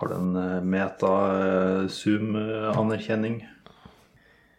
Har 0.00 0.08
du 0.08 0.14
en 0.16 0.30
eh, 0.40 0.62
meta-zoom-anerkjenning? 0.64 3.42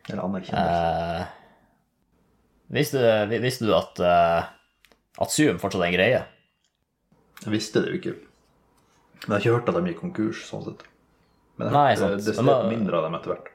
Eller 0.09 0.23
anerkjennelse? 0.23 1.21
Eh, 1.21 1.25
visste, 2.67 3.25
du- 3.29 3.39
visste 3.41 3.65
du 3.65 3.73
at, 3.75 3.99
eh, 3.99 4.43
at 5.21 5.31
Zoom 5.31 5.57
fortsatt 5.59 5.81
er 5.81 5.85
en 5.89 5.93
greie? 5.97 6.23
Jeg 7.43 7.51
visste 7.55 7.81
det 7.81 7.89
jo 7.91 7.97
ikke. 7.99 8.13
Men 9.27 9.29
jeg 9.29 9.33
har 9.33 9.39
ikke 9.41 9.55
hørt 9.59 9.69
at 9.69 9.75
de 9.83 9.89
gikk 9.91 9.99
konkurs, 10.01 10.39
sånn 10.49 10.63
sett. 10.65 10.81
Men 11.57 11.67
jeg 11.67 11.73
har 11.73 11.95
hørt 12.17 12.25
da- 12.45 12.69
mindre 12.69 12.95
av 12.97 13.03
dem 13.03 13.15
etter 13.15 13.29
hvert. 13.33 13.47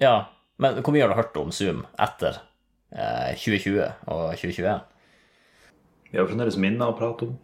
Ja, 0.00 0.24
men 0.58 0.74
hvor 0.82 0.92
mye 0.92 1.00
har 1.02 1.08
du 1.08 1.14
hørt 1.22 1.36
om 1.36 1.50
Zoom 1.52 1.86
etter 1.98 2.38
eh, 2.92 3.34
2020 3.36 3.92
og 4.08 4.34
2021? 4.36 4.80
Vi 6.12 6.18
har 6.18 6.26
fremdeles 6.26 6.56
minner 6.56 6.86
å 6.92 6.96
prate 6.98 7.22
om. 7.28 7.38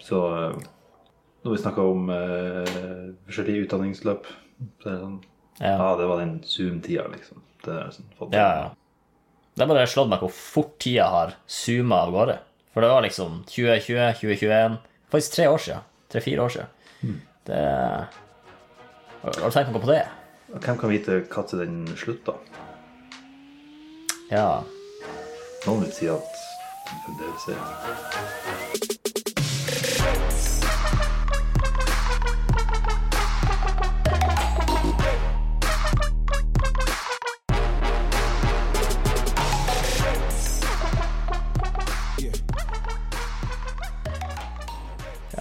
Så 0.00 0.52
eh, 0.52 0.56
når 1.44 1.52
vi 1.52 1.60
snakka 1.60 1.84
om 1.84 2.08
uh, 2.08 3.12
forskjellige 3.28 3.66
utdanningsløp, 3.66 4.28
så 4.82 4.88
er 4.88 4.94
det 4.94 5.00
sånn 5.02 5.20
Ja. 5.60 5.74
Ja, 5.78 5.90
det 6.00 6.06
var 6.10 6.18
den 6.18 6.38
Zoom-tida, 6.42 7.04
liksom. 7.12 7.42
Det 7.64 7.74
er 7.76 7.92
sånn, 7.94 8.08
fått 8.18 8.34
Ja, 8.34 8.48
ja. 8.58 8.72
Det 9.54 9.62
er 9.62 9.70
bare 9.70 9.86
slått 9.86 10.10
meg 10.10 10.24
hvor 10.24 10.32
fort 10.34 10.72
tida 10.82 11.06
har 11.12 11.36
zooma 11.46 12.00
av 12.08 12.14
gårde. 12.16 12.38
For 12.74 12.82
det 12.82 12.90
var 12.90 13.04
liksom 13.06 13.44
2020, 13.46 14.00
2021 14.18 14.80
Faktisk 15.14 15.36
tre 15.36 15.46
år 15.46 15.62
siden. 15.62 15.84
Tre-fire 16.10 16.42
år 16.42 16.48
siden. 16.56 17.20
Det 17.46 17.60
Har 19.22 19.38
har 19.40 19.50
du 19.50 19.54
tenkt 19.54 19.70
noe 19.70 19.84
på 19.84 19.92
det? 19.92 20.02
Hvem 20.54 20.78
kan 20.80 20.90
vite 20.90 21.20
når 21.30 21.60
den 21.60 21.86
slutta? 21.96 22.34
Ja. 24.32 24.64
Noen 25.66 25.86
vil 25.86 25.94
si 25.94 26.10
at 26.10 26.42
det 26.90 26.98
fremdeles 27.06 27.48
er 27.54 29.03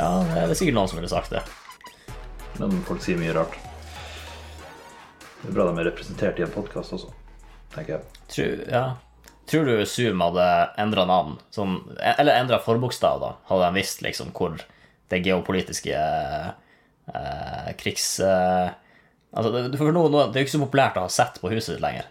ja, 0.04 0.42
det 0.48 0.54
er 0.54 0.60
sikkert 0.60 0.78
noen 0.78 0.92
som 0.92 1.00
ville 1.00 1.12
sagt 1.12 1.34
det. 1.34 1.44
Men 2.60 2.76
folk 2.88 3.02
sier 3.04 3.20
mye 3.20 3.34
rart. 3.36 3.56
Det 5.42 5.50
er 5.50 5.56
bra 5.56 5.66
de 5.68 5.80
er 5.82 5.90
representert 5.90 6.40
i 6.40 6.46
en 6.46 6.54
podkast 6.54 6.96
også, 6.96 7.10
tenker 7.74 7.98
jeg. 7.98 8.22
Tror, 8.32 8.62
ja. 8.72 8.84
Tror 9.50 9.68
du 9.68 9.74
Zoom 9.90 10.22
hadde 10.24 10.46
endra 10.80 11.04
navn, 11.08 11.36
sånn, 11.52 11.82
eller 12.00 12.38
endra 12.38 12.62
forbokstav, 12.64 13.20
da, 13.20 13.34
hadde 13.50 13.68
de 13.68 13.82
visst 13.82 14.04
liksom 14.06 14.32
hvor 14.36 14.56
det 15.12 15.20
geopolitiske 15.26 15.98
eh, 16.00 17.70
krigs... 17.80 18.08
Eh, 18.24 18.70
altså, 19.34 19.52
det, 19.52 19.78
for 19.80 19.92
nå, 19.92 20.06
nå, 20.08 20.28
det 20.32 20.40
er 20.40 20.46
jo 20.46 20.48
ikke 20.48 20.56
så 20.56 20.64
populært 20.64 21.00
å 21.00 21.08
ha 21.10 21.12
sett 21.12 21.42
på 21.44 21.52
huset 21.52 21.76
ditt 21.76 21.84
lenger. 21.84 22.08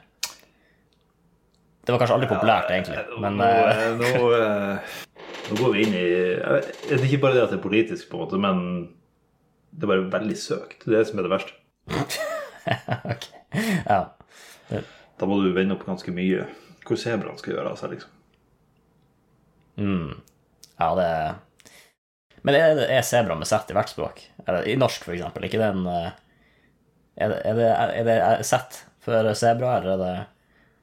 Det 1.82 1.90
var 1.90 1.98
kanskje 1.98 2.18
aldri 2.18 2.30
populært, 2.30 2.68
egentlig, 2.70 3.00
men 3.24 3.40
nå, 3.40 3.48
eh, 3.48 3.80
eh, 3.88 3.96
nå, 3.98 4.26
eh, 4.38 4.92
nå 5.50 5.58
går 5.58 5.72
vi 5.74 5.84
inn 5.84 5.94
i 5.98 6.06
Det 6.06 6.96
er 6.96 7.06
ikke 7.06 7.22
bare 7.24 7.36
det 7.36 7.44
at 7.46 7.54
det 7.54 7.58
er 7.58 7.64
politisk, 7.64 8.08
på 8.10 8.18
en 8.18 8.24
måte, 8.24 8.40
men 8.40 8.58
det 9.72 9.86
er 9.86 9.92
bare 9.92 10.10
veldig 10.12 10.38
søkt. 10.38 10.84
Det 10.84 10.92
er 10.92 11.00
det 11.00 11.08
som 11.08 11.20
er 11.20 11.26
det 11.26 11.32
verste. 11.32 11.54
ok. 13.12 13.28
Ja. 13.88 14.02
Da 15.18 15.28
må 15.28 15.38
du 15.42 15.52
vende 15.54 15.76
opp 15.76 15.86
ganske 15.86 16.12
mye 16.14 16.46
hvor 16.82 16.98
sebraen 16.98 17.38
skal 17.38 17.54
gjøre 17.54 17.72
av 17.72 17.78
seg, 17.78 17.94
liksom. 17.94 18.10
ja, 20.76 20.88
det 20.98 21.10
Men 22.42 22.58
er, 22.58 22.80
er 22.98 23.04
sebra 23.06 23.36
med 23.38 23.48
sett 23.48 23.70
i 23.70 23.76
hvert 23.76 23.92
språk? 23.92 24.24
Eller 24.44 24.66
i 24.68 24.74
norsk, 24.76 25.06
for 25.06 25.14
eksempel? 25.14 25.46
Ikke 25.46 25.62
den 25.62 25.86
eh, 25.86 26.10
Er 27.22 27.30
det, 27.30 27.38
er 27.46 27.60
det, 28.08 28.16
er 28.16 28.40
det 28.40 28.48
sett 28.48 28.82
for 29.02 29.30
sebra, 29.38 29.76
eller 29.78 29.94
er 29.94 30.02
det 30.02 30.14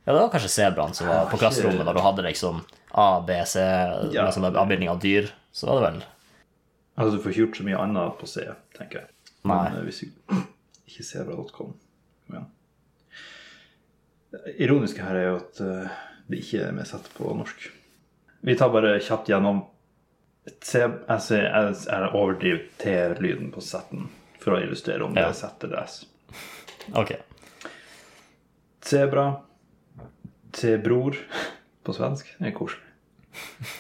Ja, 0.10 0.14
det 0.16 0.22
var 0.24 0.32
kanskje 0.34 0.50
sebraen 0.50 0.94
som 0.98 1.06
var 1.06 1.28
på 1.30 1.38
klasserommet 1.38 1.86
når 1.86 1.94
du 1.94 2.02
hadde 2.02 2.24
liksom 2.26 2.64
A, 2.98 3.22
B, 3.22 3.36
C, 3.46 3.62
Ja. 4.16 4.24
sånne 4.34 4.50
avbildning 4.58 4.90
av 4.90 4.98
dyr. 5.04 5.28
Så 5.54 5.68
var 5.70 5.78
det 5.78 5.84
vel 5.92 6.00
Altså, 6.98 7.12
du 7.16 7.22
får 7.22 7.32
ikke 7.32 7.42
gjort 7.44 7.58
så 7.60 7.64
mye 7.68 7.78
annet 7.80 8.16
på 8.20 8.28
C, 8.28 8.42
tenker 8.76 9.04
jeg. 9.04 9.08
Nei. 9.46 9.70
Men, 9.70 9.78
eh, 9.78 9.84
hvis 9.86 10.00
du 10.02 10.34
ikke 10.90 11.06
sebra.com 11.06 11.76
Kom 12.26 12.34
igjen. 12.34 12.48
Det 14.34 14.56
ironiske 14.66 15.06
her 15.06 15.16
er 15.20 15.28
jo 15.30 15.36
at 15.44 15.62
eh, 15.62 15.94
det 16.30 16.40
ikke 16.42 16.64
er 16.68 16.74
med 16.76 16.90
sett 16.90 17.06
på 17.16 17.30
norsk. 17.38 17.70
Vi 18.50 18.56
tar 18.58 18.74
bare 18.74 18.98
kjapt 19.00 19.30
gjennom 19.30 19.62
C, 20.66 20.80
jeg, 20.82 21.76
jeg, 21.86 22.10
overdriver 22.18 22.66
T-lyden 22.82 23.52
på 23.54 23.62
Z-en 23.62 24.10
for 24.42 24.58
å 24.58 24.64
illustrere 24.64 25.06
om 25.06 25.14
det 25.14 25.22
Ja. 25.22 25.30
er 25.30 25.38
Z 25.38 25.64
eller 25.70 25.84
S. 25.86 26.02
Ok. 26.98 27.14
Sebra. 28.82 29.28
T-bror 30.60 31.18
på 31.88 31.96
svensk. 31.96 32.36
Er 32.44 32.56
koselig. 32.56 32.86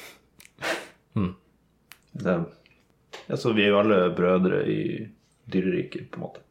Det 2.19 2.31
er, 2.31 2.45
altså, 3.29 3.53
vi 3.53 3.63
er 3.63 3.71
jo 3.71 3.79
alle 3.79 3.99
brødre 4.15 4.63
i 4.67 4.81
dyreriket, 5.51 6.09
på 6.11 6.19
en 6.19 6.25
måte. 6.25 6.41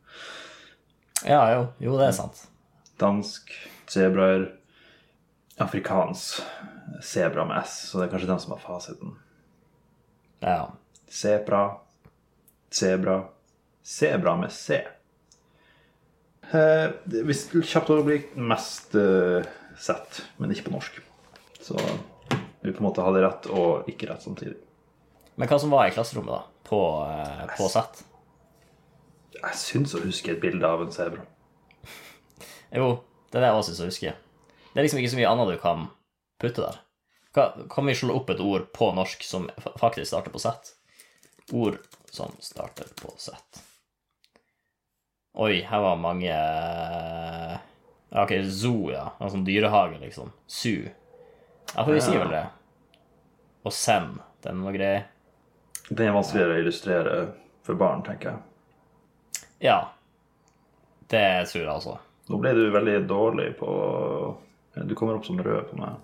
Ja, 1.26 1.42
jo. 1.52 1.64
Jo, 1.82 1.96
det 1.98 2.08
er 2.08 2.14
sant. 2.16 2.44
Dansk, 3.00 3.52
sebraer, 3.90 4.46
afrikansk, 5.60 6.40
sebra 7.04 7.44
med 7.48 7.66
S, 7.66 7.80
så 7.90 7.98
det 7.98 8.06
er 8.06 8.12
kanskje 8.14 8.30
den 8.30 8.42
som 8.42 8.54
har 8.54 8.62
fasiten. 8.62 9.16
Ja. 10.44 10.60
Sepra, 11.08 11.62
sebra, 12.70 13.18
sebra 13.82 14.36
med 14.38 14.54
C. 14.54 14.80
Eh, 16.48 16.86
hvis 17.26 17.48
kjapt 17.52 17.90
overblikk, 17.92 18.32
mest 18.40 18.94
eh, 18.96 19.44
sett, 19.82 20.22
men 20.36 20.52
ikke 20.52 20.68
på 20.68 20.74
norsk. 20.76 21.00
Så 21.60 21.78
vi 22.60 22.72
på 22.72 22.82
en 22.82 22.88
måte 22.88 23.04
hadde 23.06 23.22
rett 23.24 23.48
og 23.52 23.88
ikke 23.90 24.10
rett 24.10 24.24
samtidig. 24.24 24.56
Men 25.38 25.50
hva 25.50 25.58
som 25.62 25.72
var 25.72 25.86
i 25.86 25.94
klasserommet, 25.94 26.34
da? 26.34 26.68
På, 26.68 26.80
eh, 27.06 27.44
på 27.56 27.68
sett? 27.70 28.02
Jeg 29.38 29.60
syns 29.60 29.94
å 29.94 30.02
huske 30.02 30.34
et 30.34 30.42
bilde 30.42 30.66
av 30.66 30.82
en 30.82 30.94
sebra. 30.94 31.22
Jo, 32.78 32.88
det 33.30 33.38
er 33.38 33.46
det 33.46 33.52
jeg 33.52 33.60
også 33.60 33.70
syns 33.72 33.84
å 33.84 33.88
huske. 33.92 34.16
Det 34.72 34.80
er 34.80 34.84
liksom 34.84 35.00
ikke 35.00 35.12
så 35.14 35.20
mye 35.20 35.30
annet 35.30 35.52
du 35.54 35.60
kan 35.62 35.86
putte 36.42 36.64
der. 36.64 36.82
Kan, 37.34 37.68
kan 37.70 37.86
vi 37.88 37.94
slå 37.96 38.18
opp 38.18 38.32
et 38.32 38.42
ord 38.42 38.66
på 38.74 38.90
norsk 38.96 39.24
som 39.24 39.46
faktisk 39.78 40.10
starter 40.10 40.34
på 40.34 40.42
Z? 40.42 40.74
Ord 41.56 41.78
som 42.10 42.34
starter 42.44 42.90
på 42.98 43.12
Z. 43.20 43.62
Oi, 45.38 45.60
her 45.62 45.84
var 45.84 46.00
mange 46.02 46.28
ja, 46.28 47.58
Ok, 48.10 48.32
zoo, 48.44 48.88
ja. 48.92 49.10
En 49.20 49.30
sånn 49.32 49.44
dyrehage, 49.44 49.98
liksom. 50.00 50.30
Zoo. 50.48 50.88
Ja, 51.74 51.82
for 51.84 51.92
vi 51.92 52.00
sier 52.00 52.22
vel 52.22 52.32
det. 52.32 52.46
Og 53.68 53.74
sem. 53.76 54.14
Den 54.44 54.62
var 54.64 54.76
grei. 54.76 54.94
Den 55.88 56.08
er 56.08 56.16
vanskeligere 56.16 56.56
å 56.56 56.62
illustrere 56.62 57.16
for 57.66 57.80
barn, 57.80 58.04
tenker 58.06 58.30
jeg. 58.30 59.44
Ja. 59.68 59.78
Det 61.08 61.24
tror 61.50 61.62
jeg 61.62 61.72
også. 61.72 61.96
Nå 62.28 62.40
ble 62.40 62.52
du 62.56 62.66
veldig 62.72 62.98
dårlig 63.08 63.48
på 63.56 63.68
Du 64.84 64.92
kommer 64.94 65.16
opp 65.16 65.24
som 65.26 65.40
rød 65.40 65.70
på 65.70 65.78
meg. 65.80 65.96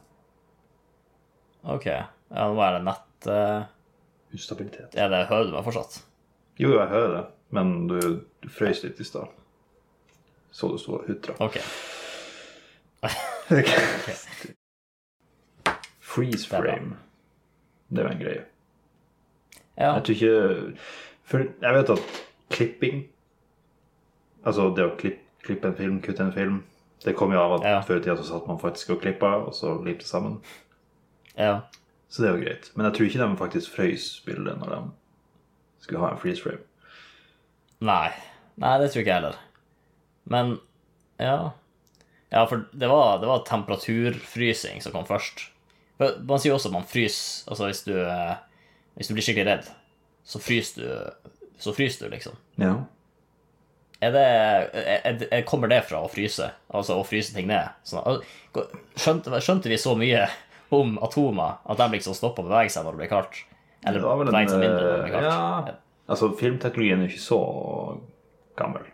Ok. 1.75 1.86
Ja, 1.88 2.48
nå 2.50 2.60
er 2.65 2.78
det 2.78 2.84
nett... 2.88 3.28
uh... 3.28 3.71
Ustabilitet. 4.34 4.97
Er 4.98 5.12
det 5.12 5.26
Hører 5.31 5.48
du 5.48 5.54
meg 5.54 5.65
fortsatt? 5.65 6.00
Jo, 6.59 6.75
jeg 6.75 6.91
hører 6.91 7.12
det, 7.15 7.25
men 7.54 7.75
du, 7.91 7.98
du 8.42 8.50
frøys 8.50 8.82
litt 8.84 9.00
i 9.00 9.06
stad. 9.06 9.31
Så 10.54 10.71
du 10.71 10.78
sto 10.78 10.98
og 10.98 11.09
hutra. 11.09 11.36
Ok. 13.04 13.70
Freeze 16.15 16.48
frame. 16.48 16.97
Det 17.91 17.98
er 17.98 18.09
jo 18.09 18.12
en 18.15 18.20
greie. 18.22 18.44
Ja. 19.78 19.92
Jeg 19.97 20.04
tror 20.04 20.15
ikke 20.15 20.76
For 21.26 21.38
jeg 21.62 21.75
vet 21.75 21.91
at 21.91 22.03
klipping 22.54 23.00
Altså 24.47 24.68
det 24.77 24.84
å 24.86 24.92
klippe, 25.01 25.24
klippe 25.42 25.66
en 25.72 25.74
film, 25.78 25.97
kutte 26.04 26.22
en 26.22 26.33
film 26.36 26.60
Det 27.03 27.16
kom 27.18 27.33
jo 27.34 27.41
av 27.42 27.56
at 27.56 27.65
Ja. 27.66 27.80
før 27.83 27.98
i 27.98 28.04
tida 28.04 28.15
så 28.21 28.28
satt 28.28 28.47
man 28.47 28.60
faktisk 28.62 28.91
og 28.95 29.01
klippa, 29.03 29.33
og 29.48 29.54
så 29.54 29.74
limte 29.84 30.06
sammen. 30.06 30.39
ja. 31.36 31.60
Så 32.09 32.22
det 32.22 32.28
er 32.30 32.36
jo 32.36 32.45
greit. 32.45 32.71
Men 32.77 32.86
jeg 32.86 32.95
tror 32.95 33.06
ikke 33.09 33.18
de 33.27 33.36
faktisk 33.36 33.74
frøys 33.74 34.22
bildet 34.27 34.59
når 34.60 34.68
de 34.71 34.91
skulle 35.83 36.01
ha 36.01 36.12
en 36.12 36.18
freeze 36.22 36.42
frame. 36.42 36.62
Nei. 37.80 38.10
Nei, 38.56 38.78
det 38.78 38.92
tror 38.92 39.01
ikke 39.03 39.10
jeg 39.10 39.18
heller. 39.21 39.41
Men 40.24 40.59
ja 41.18 41.51
Ja, 42.34 42.42
for 42.51 42.65
det 42.72 42.89
var, 42.91 43.21
det 43.22 43.28
var 43.31 43.45
temperaturfrysing 43.47 44.83
som 44.83 44.95
kom 44.95 45.07
først. 45.07 45.45
Man 46.01 46.41
sier 46.42 46.57
også 46.57 46.72
at 46.72 46.75
man 46.75 46.86
fryser 46.91 47.47
Altså 47.53 47.69
hvis 47.69 47.84
du, 47.86 47.92
eh, 47.95 48.33
hvis 48.98 49.07
du 49.07 49.15
blir 49.15 49.22
skikkelig 49.22 49.47
redd, 49.47 49.69
så 50.27 50.41
fryser 50.42 50.83
du, 50.83 51.31
så 51.63 51.75
fryser 51.77 52.09
du, 52.09 52.15
liksom. 52.16 52.34
Ja. 52.59 52.72
Er 54.03 54.15
det, 54.16 54.25
er, 54.75 55.22
er, 55.31 55.45
kommer 55.47 55.71
det 55.71 55.84
fra 55.86 56.03
å 56.03 56.10
fryse? 56.10 56.48
Altså 56.75 56.98
å 56.98 57.04
fryse 57.07 57.36
ting 57.36 57.47
ned? 57.48 57.71
Sånn, 57.86 58.25
skjønte, 58.98 59.39
skjønte 59.39 59.71
vi 59.71 59.78
så 59.80 59.95
mye 59.98 60.27
om 60.75 60.97
atomer 61.04 61.60
at 61.71 61.78
de 61.78 61.87
liksom 61.95 62.16
stoppa 62.19 62.42
å 62.42 62.48
bevege 62.48 62.72
seg 62.75 62.84
når 62.84 62.97
det 62.97 63.03
blir 63.04 63.13
kaldt? 63.13 63.39
Eller 63.84 64.01
Det 64.01 64.09
var 64.09 64.19
vel 64.21 64.33
en, 64.33 64.51
seg 64.51 64.65
mindre 64.65 64.83
når 64.83 64.91
det 64.91 65.04
blir 65.07 65.15
eh, 65.15 65.21
kaldt? 65.21 65.71
ja. 65.71 65.78
Altså, 66.04 66.33
filmteknologien 66.37 67.01
er 67.01 67.09
jo 67.09 67.15
ikke 67.15 67.22
så 67.25 67.39
gammel. 68.59 68.91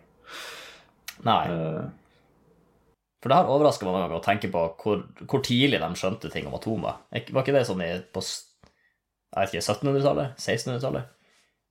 Nei. 1.27 1.41
Eh, 1.51 1.81
For 3.21 3.29
det 3.29 3.37
har 3.37 3.51
overraska 3.53 3.85
meg 3.85 3.93
mange 3.93 4.07
ganger 4.07 4.19
å 4.19 4.25
tenke 4.25 4.49
på 4.51 4.65
hvor, 4.81 5.03
hvor 5.29 5.43
tidlig 5.45 5.81
de 5.81 5.89
skjønte 5.99 6.31
ting 6.33 6.47
om 6.49 6.57
atomer. 6.57 7.03
Var 7.13 7.43
ikke 7.43 7.53
det 7.53 7.67
sånn 7.69 7.83
i, 7.85 7.93
på 8.13 8.23
jeg 8.25 9.37
vet 9.37 9.53
ikke, 9.53 9.63
1700-tallet? 9.63 10.41
1600-tallet? 10.41 11.17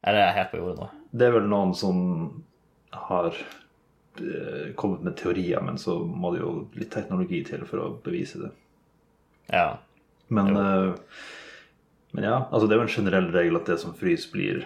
Eller 0.06 0.23
er 0.23 0.29
jeg 0.31 0.38
helt 0.38 0.52
på 0.55 0.61
jordet 0.62 0.79
nå? 0.81 0.91
det 1.11 1.26
er 1.26 1.35
vel 1.35 1.49
noen 1.50 1.73
som 1.75 2.00
har 2.94 3.31
eh, 3.35 4.70
kommet 4.79 5.05
med 5.06 5.17
teorier, 5.19 5.62
men 5.64 5.79
så 5.79 5.99
må 6.05 6.32
det 6.35 6.43
jo 6.43 6.52
litt 6.79 6.93
teknologi 6.94 7.43
til 7.47 7.64
for 7.69 7.82
å 7.82 7.93
bevise 8.05 8.43
det. 8.44 8.50
Ja. 9.50 9.69
Men, 10.31 10.52
eh, 10.56 11.23
men 12.14 12.26
ja, 12.26 12.37
altså 12.50 12.69
det 12.69 12.76
er 12.76 12.82
jo 12.82 12.87
en 12.87 12.94
generell 12.94 13.31
regel 13.35 13.58
at 13.58 13.73
det 13.73 13.81
som 13.82 13.97
fryser, 13.99 14.31
blir 14.35 14.62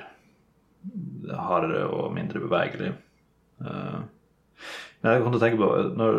hardere 1.32 1.86
og 1.88 2.12
mindre 2.12 2.42
bevegelig. 2.44 2.92
Eh, 3.64 4.00
jeg 5.12 5.22
kom 5.24 5.32
til 5.34 5.40
å 5.40 5.44
tenke 5.44 5.58
på 5.60 5.68
når 6.00 6.14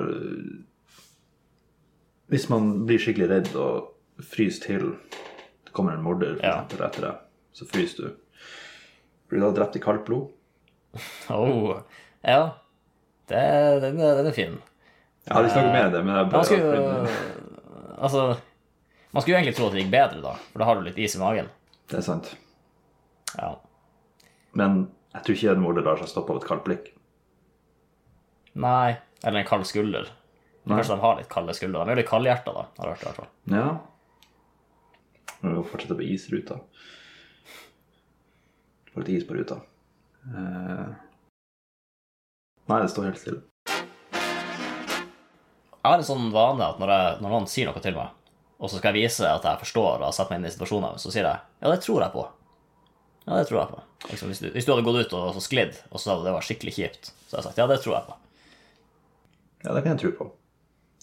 Hvis 2.31 2.47
man 2.49 2.85
blir 2.85 3.01
skikkelig 3.01 3.27
redd 3.29 3.49
og 3.61 3.91
fryser 4.25 4.63
til, 4.65 4.85
det 5.65 5.73
kommer 5.77 5.93
en 5.93 6.03
morder 6.05 6.35
for 6.39 6.45
Ja. 6.45 6.53
eksempel, 6.63 6.85
etter 6.87 7.01
deg, 7.05 7.15
så 7.53 7.67
fryser 7.69 8.03
du. 8.07 8.39
Blir 9.29 9.41
du 9.41 9.45
da 9.45 9.51
drept 9.59 9.75
i 9.77 9.81
kaldt 9.83 10.05
blod? 10.07 10.31
Oh. 11.29 11.81
Ja. 12.25 12.55
Det, 13.29 13.37
den, 13.83 13.99
er, 14.01 14.15
den 14.17 14.27
er 14.31 14.33
fin. 14.33 14.55
Jeg 15.25 15.33
har 15.35 15.43
ikke 15.45 15.53
snakket 15.53 15.73
med 15.75 15.91
det, 15.93 15.99
men 16.05 16.15
jeg 16.15 16.25
Man 16.25 16.31
bare 16.31 16.45
skulle 16.45 16.75
jo 16.75 16.81
Altså 17.97 18.23
Man 19.13 19.21
skulle 19.21 19.35
jo 19.35 19.37
egentlig 19.39 19.55
tro 19.57 19.67
at 19.67 19.73
det 19.75 19.83
gikk 19.83 19.91
bedre, 19.93 20.21
da, 20.25 20.33
for 20.51 20.59
da 20.61 20.65
har 20.69 20.75
du 20.79 20.81
litt 20.87 20.97
is 21.01 21.15
i 21.15 21.21
magen. 21.21 21.47
Det 21.89 21.99
er 21.99 22.05
sant. 22.05 22.31
Ja. 23.37 23.51
Men 24.57 24.87
jeg 25.13 25.21
tror 25.23 25.35
ikke 25.37 25.53
en 25.53 25.61
morder 25.63 25.85
lar 25.85 26.01
seg 26.01 26.09
stoppe 26.11 26.33
av 26.33 26.41
et 26.41 26.47
kaldt 26.49 26.65
blikk. 26.65 26.89
Nei. 28.55 28.95
Eller 29.23 29.41
en 29.41 29.47
kald 29.49 29.67
skulder. 29.67 30.09
Nei. 30.65 30.77
Kanskje 30.79 30.95
de 30.95 31.01
har 31.03 31.17
litt 31.19 31.29
kalde 31.29 31.53
skuldre. 31.53 31.83
De 31.83 31.91
er 31.91 31.97
jo 31.97 32.01
litt 32.01 32.09
kaldhjerta, 32.09 32.53
da. 32.55 32.63
Har 32.79 32.87
jeg 32.87 32.95
hørt 32.95 33.03
i 33.03 33.07
hvert 33.09 33.19
fall. 33.19 33.31
Ja. 33.53 33.67
Vi 35.41 35.51
må 35.51 35.63
fortsette 35.69 35.97
på 35.99 36.05
isruta. 36.07 36.59
Får 38.93 39.03
litt 39.03 39.11
is 39.17 39.27
på 39.27 39.37
ruta. 39.37 39.59
Eh. 40.31 40.87
Nei, 42.65 42.79
det 42.81 42.89
står 42.89 43.11
helt 43.11 43.21
stille. 43.21 43.43
Jeg 45.85 45.91
har 45.91 46.01
en 46.01 46.07
sånn 46.07 46.31
vane 46.33 46.65
at 46.65 46.79
når, 46.81 46.95
jeg, 46.95 47.17
når 47.21 47.35
noen 47.35 47.51
sier 47.51 47.69
noe 47.69 47.83
til 47.83 47.93
meg, 47.93 48.09
og 48.57 48.71
så 48.71 48.79
skal 48.79 48.95
jeg 48.95 49.05
vise 49.05 49.27
at 49.29 49.45
jeg 49.45 49.61
forstår 49.61 49.99
og 49.99 50.07
har 50.07 50.15
satt 50.17 50.31
meg 50.31 50.39
inn 50.39 50.49
i 50.49 50.55
situasjonen, 50.55 50.97
så 50.97 51.13
sier 51.13 51.27
jeg 51.27 51.37
ja, 51.61 51.69
det 51.69 51.77
tror 51.83 52.01
jeg 52.01 52.15
på. 52.15 52.23
Ja, 53.27 53.35
det 53.37 53.45
tror 53.51 53.59
jeg 53.59 53.69
på. 53.75 53.83
Liksom, 54.09 54.31
hvis, 54.31 54.41
du, 54.41 54.47
hvis 54.55 54.65
du 54.65 54.71
hadde 54.73 54.85
gått 54.87 55.03
ut 55.03 55.13
og 55.19 55.35
så 55.35 55.43
sklidd, 55.45 55.77
og 55.91 55.99
så 55.99 56.07
sa 56.07 56.15
du 56.17 56.25
det 56.25 56.33
var 56.33 56.45
skikkelig 56.47 56.73
kjipt, 56.73 57.11
så 57.27 57.35
hadde 57.35 57.43
jeg 57.43 57.47
sagt 57.51 57.61
ja, 57.61 57.67
det 57.69 57.77
tror 57.83 57.99
jeg 57.99 58.07
på. 58.09 58.17
Ja, 59.65 59.73
det 59.73 59.81
kan 59.83 59.95
jeg 59.95 60.03
tro 60.03 60.11
på. 60.19 60.29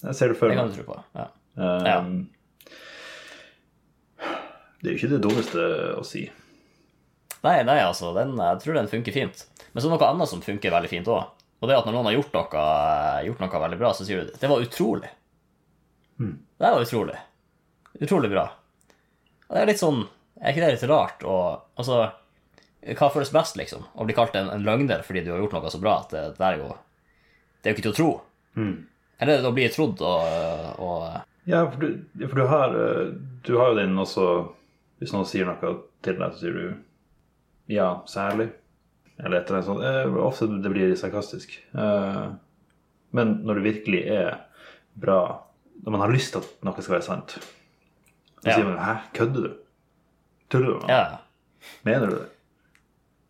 Jeg 0.03 0.19
ser 0.19 0.32
det 0.32 0.38
for 0.38 0.50
Det 0.50 0.59
kan 0.59 0.70
du 0.70 0.76
tro 0.76 0.87
på. 0.87 0.99
Ja. 1.19 1.26
Um, 1.59 1.87
ja. 1.87 1.99
Det 4.82 4.88
er 4.88 4.94
jo 4.94 4.99
ikke 4.99 5.12
det 5.12 5.23
dummeste 5.23 5.67
å 5.99 6.03
si. 6.06 6.25
Nei, 7.43 7.56
nei, 7.67 7.79
altså, 7.82 8.12
den, 8.17 8.35
jeg 8.38 8.62
tror 8.62 8.79
den 8.79 8.91
funker 8.91 9.14
fint. 9.14 9.44
Men 9.73 9.82
så 9.82 9.88
er 9.88 9.93
det 9.93 9.99
noe 9.99 10.11
annet 10.12 10.31
som 10.31 10.43
funker 10.44 10.75
veldig 10.75 10.91
fint 10.91 11.11
òg. 11.11 11.26
Og 11.62 11.69
det 11.69 11.75
er 11.75 11.82
at 11.82 11.87
når 11.87 11.94
noen 11.94 12.09
har 12.11 12.17
gjort 12.17 12.35
noe, 12.35 12.62
gjort 13.29 13.43
noe 13.43 13.61
veldig 13.67 13.79
bra, 13.79 13.93
så 13.94 14.06
sier 14.06 14.25
du 14.25 14.32
det 14.38 14.50
var 14.50 14.64
utrolig. 14.64 15.11
Det 16.59 16.73
var 16.75 16.82
utrolig. 16.82 17.19
Utrolig 18.03 18.31
bra. 18.31 18.49
Og 19.47 19.55
det 19.55 19.62
er 19.62 19.69
litt 19.69 19.82
sånn 19.82 20.05
Er 20.41 20.53
ikke 20.53 20.62
det 20.64 20.75
litt 20.75 20.85
rart 20.88 21.25
å 21.29 21.37
Altså, 21.79 21.99
hva 22.99 23.09
føles 23.12 23.32
best, 23.35 23.59
liksom? 23.59 23.85
Å 23.94 24.06
bli 24.09 24.17
kalt 24.17 24.35
en, 24.38 24.49
en 24.50 24.64
løgner 24.67 25.05
fordi 25.06 25.23
du 25.26 25.32
har 25.35 25.43
gjort 25.43 25.55
noe 25.59 25.70
så 25.70 25.81
bra 25.82 25.99
at 26.03 26.14
det, 26.14 26.23
det 26.38 26.47
er 26.49 26.62
jo 26.62 26.70
Det 26.73 27.70
er 27.70 27.75
jo 27.75 27.76
ikke 27.76 27.87
til 27.87 27.94
å 27.94 27.99
tro. 27.99 28.11
Eller 28.56 29.43
da 29.43 29.50
blir 29.52 29.69
bli 29.69 29.75
trodd 29.75 30.00
og, 30.04 30.81
og 30.82 31.20
Ja, 31.49 31.64
for 31.70 31.81
du, 31.82 32.02
for 32.28 32.38
du 32.38 32.46
har 32.50 32.75
eh, 32.78 33.12
Du 33.46 33.56
har 33.58 33.72
jo 33.72 33.78
den 33.81 33.99
også 33.99 34.26
Hvis 35.00 35.12
noen 35.14 35.26
sier 35.26 35.46
noe 35.49 35.72
til 36.02 36.19
deg, 36.19 36.32
så 36.34 36.38
sier 36.43 36.56
du 36.58 36.64
ja, 37.70 38.02
særlig. 38.10 38.49
Eller 39.22 39.38
et 39.38 39.46
eller 39.49 39.60
annet 39.60 39.66
sånt. 39.69 39.84
Eh, 39.87 40.16
ofte 40.26 40.49
det 40.64 40.70
blir 40.72 40.90
sarkastisk. 40.99 41.54
Eh, 41.78 42.25
men 43.14 43.31
når 43.46 43.60
det 43.60 43.64
virkelig 43.69 44.00
er 44.12 44.40
bra 44.99 45.20
Når 45.84 45.94
man 45.94 46.02
har 46.02 46.12
lyst 46.12 46.34
til 46.34 46.43
at 46.43 46.64
noe 46.66 46.82
skal 46.82 46.96
være 46.99 47.06
sant, 47.06 47.37
så 48.43 48.49
Ja. 48.50 48.54
sier 48.56 48.64
man 48.66 48.78
'hæ, 48.78 48.94
kødder 49.14 49.43
du?' 49.46 49.56
Tuller 50.50 50.66
du 50.66 50.72
med 50.75 50.82
meg? 50.82 50.90
Ja. 50.90 51.16
Mener 51.84 52.06
du 52.10 52.14
det? 52.16 52.28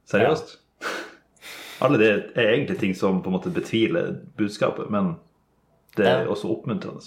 Seriøst? 0.09 0.62
Alle 1.83 1.99
det 1.99 2.11
er 2.39 2.53
egentlig 2.55 2.79
ting 2.81 2.95
som 2.95 3.19
på 3.23 3.31
en 3.31 3.37
måte 3.37 3.51
betviler 3.53 4.13
budskapet, 4.39 4.91
men 4.91 5.17
det 5.97 6.07
er 6.07 6.23
Ja. 6.25 6.31
også 6.31 6.49
oppmuntrende. 6.53 7.03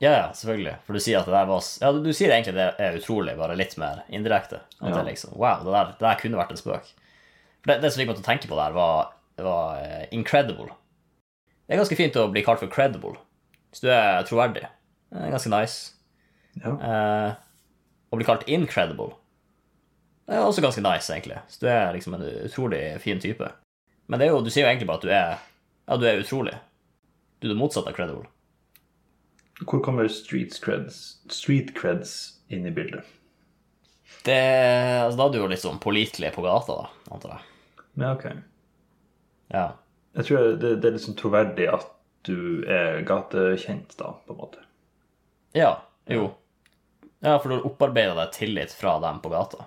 Ja, 0.00 0.10
ja, 0.12 0.24
selvfølgelig. 0.36 0.74
For 0.84 0.92
du 0.92 1.00
sier 1.00 1.18
at 1.20 1.24
det 1.28 1.32
der 1.32 1.46
var 1.48 1.62
Ja, 1.80 1.92
du, 1.92 2.10
sier 2.12 2.28
egentlig 2.34 2.54
det 2.54 2.74
er 2.78 2.98
utrolig, 2.98 3.36
bare 3.38 3.56
litt 3.56 3.76
mer 3.78 4.02
indirekte. 4.12 4.60
At 4.82 4.90
Ja. 4.90 4.96
det 5.02 5.06
liksom 5.14 5.32
Wow, 5.36 5.62
det 5.64 5.72
der, 5.72 5.84
det 5.92 5.98
der 6.00 6.14
kunne 6.20 6.36
vært 6.36 6.50
en 6.50 6.56
spøk. 6.60 6.90
For 7.62 7.72
det, 7.72 7.80
det 7.82 7.92
som 7.92 8.00
fikk 8.02 8.08
meg 8.08 8.16
til 8.16 8.24
å 8.24 8.30
tenke 8.32 8.48
på 8.50 8.56
der, 8.58 8.72
var, 8.76 9.12
var 9.38 9.80
uh, 9.80 10.04
incredible. 10.12 10.68
Det 11.66 11.74
er 11.74 11.80
ganske 11.80 11.96
fint 11.96 12.14
å 12.16 12.30
bli 12.30 12.42
kalt 12.44 12.60
for 12.60 12.68
credible. 12.68 13.16
Hvis 13.72 13.80
du 13.80 13.88
er 13.88 14.22
troverdig. 14.28 14.66
Det 15.10 15.22
er 15.22 15.30
ganske 15.32 15.50
nice. 15.50 15.92
Ja. 16.62 16.70
Uh, 16.76 17.34
å 18.12 18.16
bli 18.16 18.24
kalt 18.24 18.46
incredible 18.48 19.12
Det 20.28 20.34
er 20.34 20.42
også 20.44 20.62
ganske 20.62 20.82
nice, 20.82 21.10
egentlig. 21.12 21.38
Så 21.48 21.60
du 21.60 21.66
er 21.68 21.92
liksom 21.94 22.14
en 22.14 22.22
utrolig 22.44 23.00
fin 23.00 23.18
type. 23.20 23.48
Men 24.06 24.22
det 24.22 24.30
jo, 24.30 24.40
du 24.44 24.50
sier 24.52 24.64
jo 24.66 24.70
egentlig 24.70 24.88
bare 24.88 25.00
at 25.00 25.06
du 25.06 25.12
er 25.12 25.36
Ja, 25.86 25.98
du 25.98 26.06
er 26.08 26.22
utrolig. 26.22 26.54
Du 27.40 27.48
er 27.48 27.52
det 27.54 27.58
motsatte 27.58 27.92
av 27.92 27.96
credible. 27.96 28.26
Hvor 29.62 29.80
kommer 29.84 30.08
street 30.12 30.56
creds, 30.62 31.18
street 31.32 31.72
creds 31.78 32.12
inn 32.52 32.66
i 32.68 32.72
bildet? 32.74 33.06
Det, 34.26 34.36
altså, 35.04 35.16
da 35.18 35.26
er 35.26 35.32
du 35.32 35.38
jo 35.38 35.50
litt 35.50 35.62
sånn 35.62 35.78
pålitelig 35.82 36.32
på 36.34 36.42
gata, 36.44 36.76
da, 36.82 37.12
antar 37.14 37.36
jeg. 37.36 37.84
Ja, 38.02 38.10
ok. 38.12 38.26
Ja. 39.54 39.66
Jeg 40.18 40.28
tror 40.28 40.48
det, 40.60 40.72
det 40.82 40.90
er 40.90 40.96
liksom 40.96 41.16
troverdig 41.18 41.68
at 41.72 41.86
du 42.26 42.66
er 42.68 43.00
gatekjent, 43.06 43.94
da, 44.00 44.12
på 44.26 44.34
en 44.34 44.40
måte. 44.42 44.64
ja. 45.56 45.76
Jo. 46.06 46.28
Ja, 47.18 47.38
for 47.40 47.48
du 47.48 47.56
har 47.56 47.64
opparbeida 47.66 48.12
deg 48.14 48.28
tillit 48.36 48.70
fra 48.76 48.92
dem 49.02 49.16
på 49.24 49.30
gata. 49.32 49.64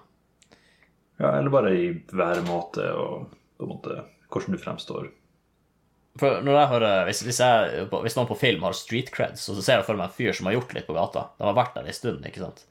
Ja, 1.19 1.33
eller 1.33 1.51
bare 1.51 1.74
i 1.75 1.89
væremåte 2.15 2.85
og 2.95 3.25
på 3.57 3.65
en 3.65 3.71
måte 3.74 3.95
hvordan 4.29 4.55
du 4.55 4.61
fremstår. 4.61 5.09
For 6.19 6.42
når 6.44 6.57
jeg 6.57 6.71
hører, 6.73 7.06
Hvis, 7.07 7.21
hvis, 7.23 7.39
jeg, 7.39 7.85
hvis 7.89 8.18
noen 8.18 8.30
på 8.30 8.39
film 8.39 8.65
har 8.65 8.75
street 8.77 9.11
creds, 9.13 9.45
så 9.45 9.56
ser 9.61 9.80
jeg 9.80 9.87
for 9.87 9.99
meg 9.99 10.09
en 10.09 10.18
fyr 10.18 10.35
som 10.35 10.49
har 10.49 10.57
gjort 10.57 10.73
litt 10.75 10.87
på 10.89 10.95
gata. 10.97 11.30
De 11.37 11.47
har 11.47 11.57
vært 11.57 11.77
der 11.77 11.87
en 11.87 11.95
stund, 11.95 12.25
ikke 12.27 12.44
sant. 12.44 12.65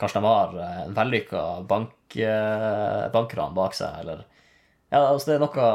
Kanskje 0.00 0.20
de 0.20 0.30
har 0.30 0.54
eh, 0.58 0.78
en 0.86 0.96
vellykka 0.96 1.42
bank, 1.70 2.16
eh, 2.16 3.02
bankran 3.14 3.54
bak 3.56 3.76
seg, 3.78 4.00
eller 4.04 4.24
Ja, 4.92 5.00
altså 5.10 5.30
det 5.30 5.36
er 5.36 5.42
noe 5.42 5.68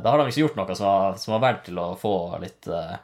Da 0.00 0.10
har 0.10 0.20
de 0.20 0.28
ikke 0.30 0.42
gjort 0.44 0.58
noe 0.58 0.76
som 0.76 0.86
har, 0.88 1.16
som 1.20 1.34
har 1.34 1.42
vært 1.42 1.64
til 1.66 1.80
å 1.80 1.86
få 2.00 2.12
litt 2.40 2.68
eh, 2.68 2.94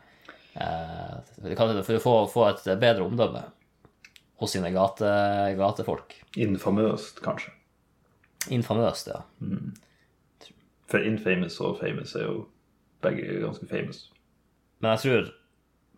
eh, 0.61 1.17
For 1.57 1.97
å 1.97 2.05
få, 2.05 2.15
få 2.33 2.47
et 2.51 2.69
bedre 2.81 3.05
omdømme 3.07 3.45
hos 4.41 4.55
sine 4.57 4.71
gate, 4.73 5.09
gatefolk. 5.59 6.15
Infamøst, 6.41 7.19
kanskje. 7.21 7.53
Infamøst, 8.57 9.11
ja. 9.13 9.19
For 9.37 9.90
infamous 10.99 11.61
og 11.61 11.79
famous 11.79 12.15
er 12.19 12.25
jo 12.27 12.49
begge 13.03 13.41
ganske 13.45 13.67
famous. 13.71 14.11
Men 14.81 14.91
jeg 14.97 14.99
tror 15.05 15.31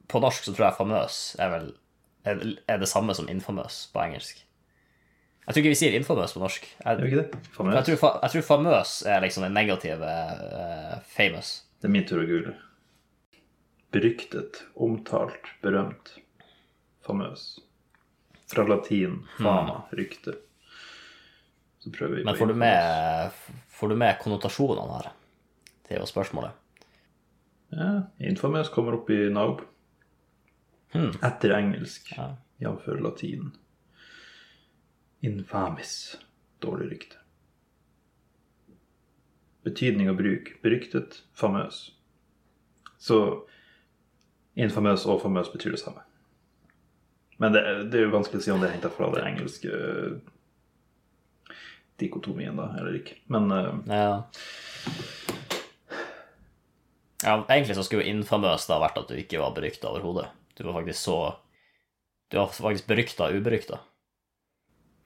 På 0.09 0.21
norsk 0.21 0.45
så 0.45 0.53
tror 0.53 0.67
jeg 0.67 0.77
famøs 0.77 1.37
er 1.41 1.49
vel 1.49 2.59
er, 2.69 2.77
det 2.79 2.89
samme 2.89 3.15
som 3.15 3.29
infamøs 3.29 3.89
på 3.95 3.99
engelsk. 4.03 4.43
Jeg 5.47 5.55
tror 5.55 5.59
ikke 5.63 5.73
vi 5.73 5.79
sier 5.81 5.95
infamøs 5.97 6.33
på 6.37 6.41
norsk. 6.43 6.67
Jeg, 6.85 6.99
Gjør 6.99 7.07
ikke 7.07 7.17
det? 7.23 7.41
jeg, 7.75 7.85
tror, 7.85 7.97
fa- 8.03 8.19
jeg 8.23 8.31
tror 8.31 8.43
famøs 8.47 8.93
er 9.07 9.21
liksom 9.25 9.43
den 9.43 9.53
negative 9.57 10.05
uh, 10.05 11.01
famous. 11.17 11.65
Det 11.81 11.89
er 11.89 11.95
min 11.97 12.05
tur 12.07 12.21
å 12.23 12.27
google. 12.29 12.55
Beryktet, 13.93 14.63
omtalt, 14.77 15.51
berømt. 15.63 16.15
Famøs. 17.07 17.59
Fra 18.53 18.65
latin 18.69 19.23
fama, 19.39 19.83
rykte. 19.97 20.37
Men 21.85 22.37
får 22.39 22.47
du 22.47 22.55
med, 22.55 23.31
får 23.69 23.89
du 23.89 23.97
med 23.99 24.19
konnotasjonene 24.23 24.99
her? 25.01 25.09
Det 25.89 25.97
er 25.97 26.01
jo 26.05 26.07
spørsmålet. 26.07 26.53
Ja, 27.73 27.89
infamous 28.21 28.69
kommer 28.71 28.95
opp 29.01 29.11
i 29.11 29.17
NAUB. 29.33 29.61
Hmm. 30.93 31.11
Etter 31.25 31.55
engelsk, 31.57 32.13
Ja. 32.17 32.37
jf. 32.61 32.87
latin. 33.01 33.51
Infamis. 35.21 36.17
Dårlig 36.61 36.91
rykte. 36.93 37.17
Betydning 39.65 40.11
og 40.11 40.17
bruk. 40.19 40.53
Beryktet, 40.63 41.23
famøs. 41.35 41.93
Så 42.99 43.19
infamøs 44.57 45.07
og 45.07 45.23
famøs 45.23 45.49
betyr 45.49 45.71
det 45.75 45.81
samme. 45.81 46.03
Men 47.39 47.53
det, 47.57 47.63
det 47.91 47.99
er 48.01 48.05
jo 48.07 48.15
vanskelig 48.15 48.39
å 48.39 48.45
si 48.45 48.51
om 48.55 48.61
det 48.63 48.69
er 48.71 48.77
henta 48.77 48.91
fra 48.93 49.09
det 49.15 49.25
engelske 49.27 49.71
dikotomien, 52.03 52.57
da, 52.59 52.69
eller 52.79 52.99
ikke. 53.01 53.17
Men 53.33 53.51
eh, 53.55 53.73
Ja. 53.95 54.23
ja, 57.23 57.37
egentlig 57.49 57.77
så 57.79 57.85
skulle 57.87 58.03
jo 58.05 58.13
infamøst 58.17 58.71
da 58.71 58.81
vært 58.83 58.99
at 59.03 59.11
du 59.11 59.15
ikke 59.19 59.41
var 59.43 59.55
berykta 59.57 59.91
overhodet. 59.93 60.29
Du 60.59 60.65
var 60.67 60.81
faktisk 60.81 61.01
så 61.07 61.19
Du 62.33 62.39
var 62.41 62.49
faktisk 62.49 62.87
berykta 62.89 63.27
uberykta. 63.37 63.79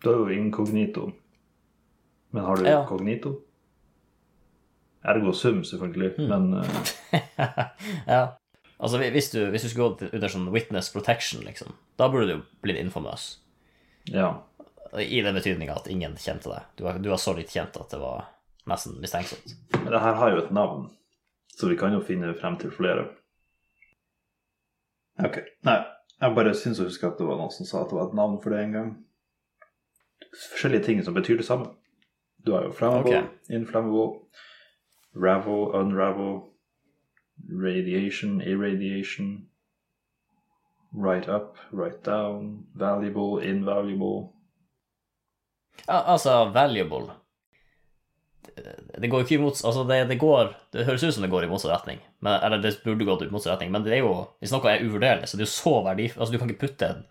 du 0.03 0.09
har 0.13 0.19
jo 0.19 0.29
inkognito. 0.37 1.13
Men 2.33 2.45
har 2.45 2.57
du 2.57 2.65
Ja. 2.69 2.85
kognito? 2.87 3.41
Ergo 5.05 5.33
sum, 5.33 5.63
selvfølgelig, 5.65 6.15
mm. 6.19 6.29
men 6.29 6.55
eh, 6.63 7.67
ja. 8.07 8.27
Altså, 8.79 8.99
hvis 8.99 9.31
du, 9.31 9.47
hvis 9.51 9.63
du 9.63 9.69
skulle 9.69 9.97
gå 9.97 10.09
under 10.13 10.29
sånn 10.29 10.51
witness 10.53 10.91
protection, 10.93 11.43
liksom, 11.45 11.73
da 11.99 12.09
burde 12.09 12.27
du 12.27 12.33
jo 12.37 12.43
blitt 12.63 12.77
infamøs. 12.79 13.39
ja. 14.13 14.43
I 15.03 15.21
den 15.23 15.37
betydninga 15.37 15.77
at 15.77 15.91
ingen 15.93 16.17
kjente 16.21 16.51
deg. 16.53 16.69
Du 16.79 16.85
var, 16.87 16.99
du 17.03 17.11
var 17.13 17.21
så 17.21 17.35
litt 17.37 17.53
kjent 17.53 17.77
at 17.77 17.93
det 17.93 18.01
var 18.01 18.31
nesten 18.71 18.97
mistenksomt. 19.03 19.57
Men 19.77 19.91
det 19.93 20.03
her 20.03 20.17
har 20.21 20.33
jo 20.33 20.43
et 20.45 20.55
navn, 20.55 20.87
så 21.57 21.69
vi 21.71 21.77
kan 21.79 21.95
jo 21.95 22.03
finne 22.05 22.35
frem 22.39 22.57
til 22.61 22.73
flere. 22.75 23.09
Ok. 25.23 25.41
Nei, 25.69 25.79
jeg 26.21 26.37
bare 26.37 26.55
syns 26.57 26.81
å 26.81 26.89
huske 26.89 27.09
at 27.09 27.21
det 27.21 27.29
var 27.29 27.39
noen 27.41 27.53
som 27.55 27.69
sa 27.69 27.83
at 27.83 27.93
det 27.93 27.99
var 27.99 28.11
et 28.11 28.19
navn 28.19 28.39
for 28.43 28.53
det 28.53 28.63
en 28.65 28.77
gang. 28.77 28.93
Forskjellige 30.37 30.89
ting 30.89 31.03
som 31.05 31.17
betyr 31.17 31.41
det 31.41 31.49
samme. 31.49 31.73
Du 32.47 32.53
har 32.55 32.67
jo 32.67 32.73
flammable, 32.73 33.25
okay. 33.25 33.57
inflammable, 33.57 34.29
ravel, 35.17 35.73
unravel, 35.75 36.37
radiation, 37.51 38.41
irradiation, 38.41 39.49
right 40.93 41.29
up, 41.29 41.57
right 41.73 42.05
down, 42.05 42.67
valuable, 42.75 43.41
invaluable. 43.41 44.36
Ja, 45.85 46.01
altså, 46.15 46.35
valuable 46.55 47.15
Det, 48.99 49.11
går 49.11 49.25
ikke 49.25 49.37
imot 49.37 49.61
Altså, 49.65 49.85
det, 49.85 49.99
det 50.09 50.19
går 50.19 50.55
Det 50.73 50.87
høres 50.89 51.05
ut 51.05 51.15
som 51.15 51.27
det 51.27 51.31
går 51.31 51.45
i 51.47 51.51
motsatt 51.51 51.75
retning. 51.75 52.01
Men, 52.25 52.41
eller 52.41 52.63
det 52.65 52.79
burde 52.85 53.07
gått 53.09 53.27
i 53.27 53.31
motsatt 53.31 53.57
retning, 53.57 53.75
men 53.75 53.85
det 53.87 53.99
er 53.99 54.03
jo 54.05 54.15
Hvis 54.41 54.55
noe 54.55 54.73
er 54.73 54.85
uvurderlig, 54.87 55.29
så 55.29 55.39
det 55.39 55.45
er 55.45 55.51
jo 55.51 55.55
så 55.55 55.77
verdifullt 55.87 56.25
Altså, 56.25 56.35
du 56.35 56.41
kan 56.43 56.51
ikke 56.53 56.67
putte 56.67 56.91
en 56.91 57.07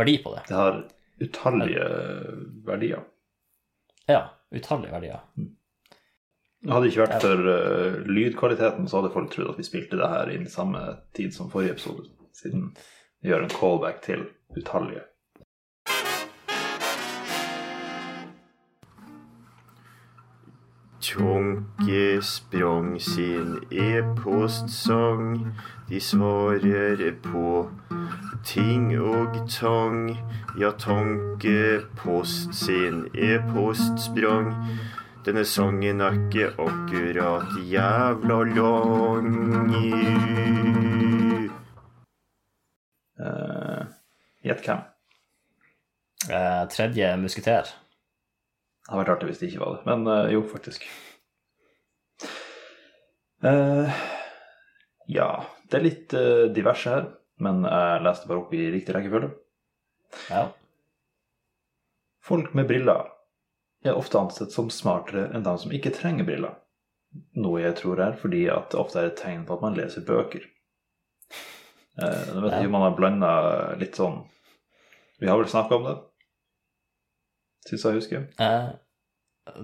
verdi 0.00 0.18
på 0.22 0.34
det. 0.34 0.44
Det 0.48 0.56
har 0.56 0.76
utallige 1.20 1.86
verdier. 2.64 3.02
Ja. 4.08 4.20
Utallige 4.54 4.92
verdier. 4.94 5.18
Hadde 6.68 6.84
det 6.84 6.90
ikke 6.92 7.04
vært 7.06 7.24
for 7.24 7.46
uh, 7.48 8.00
lydkvaliteten, 8.04 8.88
så 8.88 9.00
hadde 9.00 9.12
folk 9.14 9.30
trodd 9.32 9.52
at 9.54 9.60
vi 9.60 9.64
spilte 9.64 9.96
det 9.96 10.08
her 10.12 10.32
inn 10.32 10.44
i 10.44 10.52
samme 10.52 10.82
tid 11.16 11.32
som 11.32 11.48
forrige 11.52 11.78
episode, 11.78 12.08
siden 12.36 12.70
vi 13.20 13.32
gjør 13.32 13.46
en 13.46 13.54
callback 13.54 14.02
til 14.04 14.26
utallige. 14.56 15.06
Tjonke 21.10 22.22
sprang 22.22 23.00
sin 23.00 23.58
e-postsang. 23.70 25.54
De 25.88 26.00
svarer 26.00 27.12
på 27.22 27.70
ting 28.46 28.94
og 28.94 29.34
tang. 29.50 30.14
Ja, 30.54 30.70
tankepost 30.70 32.54
sin 32.54 33.08
e-post 33.14 33.98
sprang. 33.98 34.54
Denne 35.26 35.44
sangen 35.44 36.00
er 36.00 36.14
ikke 36.14 36.52
akkurat 36.62 37.58
jævla 37.58 38.40
lang. 38.54 39.74
Gjett 44.46 44.62
uh, 44.62 44.64
hvem? 44.64 44.88
Uh, 46.30 46.68
tredje 46.70 47.16
musketer. 47.16 47.74
Det 48.90 48.96
hadde 48.96 49.02
vært 49.04 49.12
artig 49.14 49.26
hvis 49.28 49.38
det 49.38 49.48
ikke 49.52 49.60
var 49.62 49.74
det, 49.76 49.82
men 49.86 50.00
uh, 50.10 50.30
jo, 50.34 50.40
faktisk. 50.50 50.86
Uh, 53.46 53.86
ja, 55.06 55.28
det 55.70 55.78
er 55.78 55.84
litt 55.84 56.14
uh, 56.18 56.48
diverse 56.50 56.90
her, 56.90 57.06
men 57.38 57.62
jeg 57.62 58.00
leste 58.02 58.26
bare 58.26 58.42
opp 58.42 58.56
i 58.58 58.64
riktig 58.74 58.96
rekkefølge. 58.96 59.30
Ja. 60.26 60.48
Folk 62.26 62.50
med 62.58 62.66
briller 62.66 63.12
er 63.86 63.94
ofte 63.94 64.18
ansett 64.18 64.50
som 64.50 64.74
smartere 64.74 65.28
enn 65.30 65.46
de 65.46 65.54
som 65.62 65.70
ikke 65.78 65.94
trenger 65.94 66.26
briller. 66.26 66.58
Noe 67.38 67.62
jeg 67.62 67.78
tror 67.78 68.02
er 68.02 68.18
fordi 68.18 68.42
at 68.50 68.74
det 68.74 68.82
ofte 68.82 69.04
er 69.04 69.12
et 69.12 69.22
tegn 69.22 69.46
på 69.46 69.54
at 69.54 69.62
man 69.68 69.78
leser 69.78 70.02
bøker. 70.02 70.50
Uh, 71.94 72.42
vet 72.42 72.58
Ja. 72.58 72.66
man 72.74 72.88
har 72.88 72.98
blanda 72.98 73.30
litt 73.78 73.94
sånn 73.98 74.24
Vi 75.20 75.28
har 75.28 75.36
vel 75.38 75.46
snakka 75.46 75.76
om 75.78 75.84
det, 75.84 75.96
syns 77.70 77.86
jeg 77.86 77.98
husker. 78.00 78.24
Eh, 78.42 78.70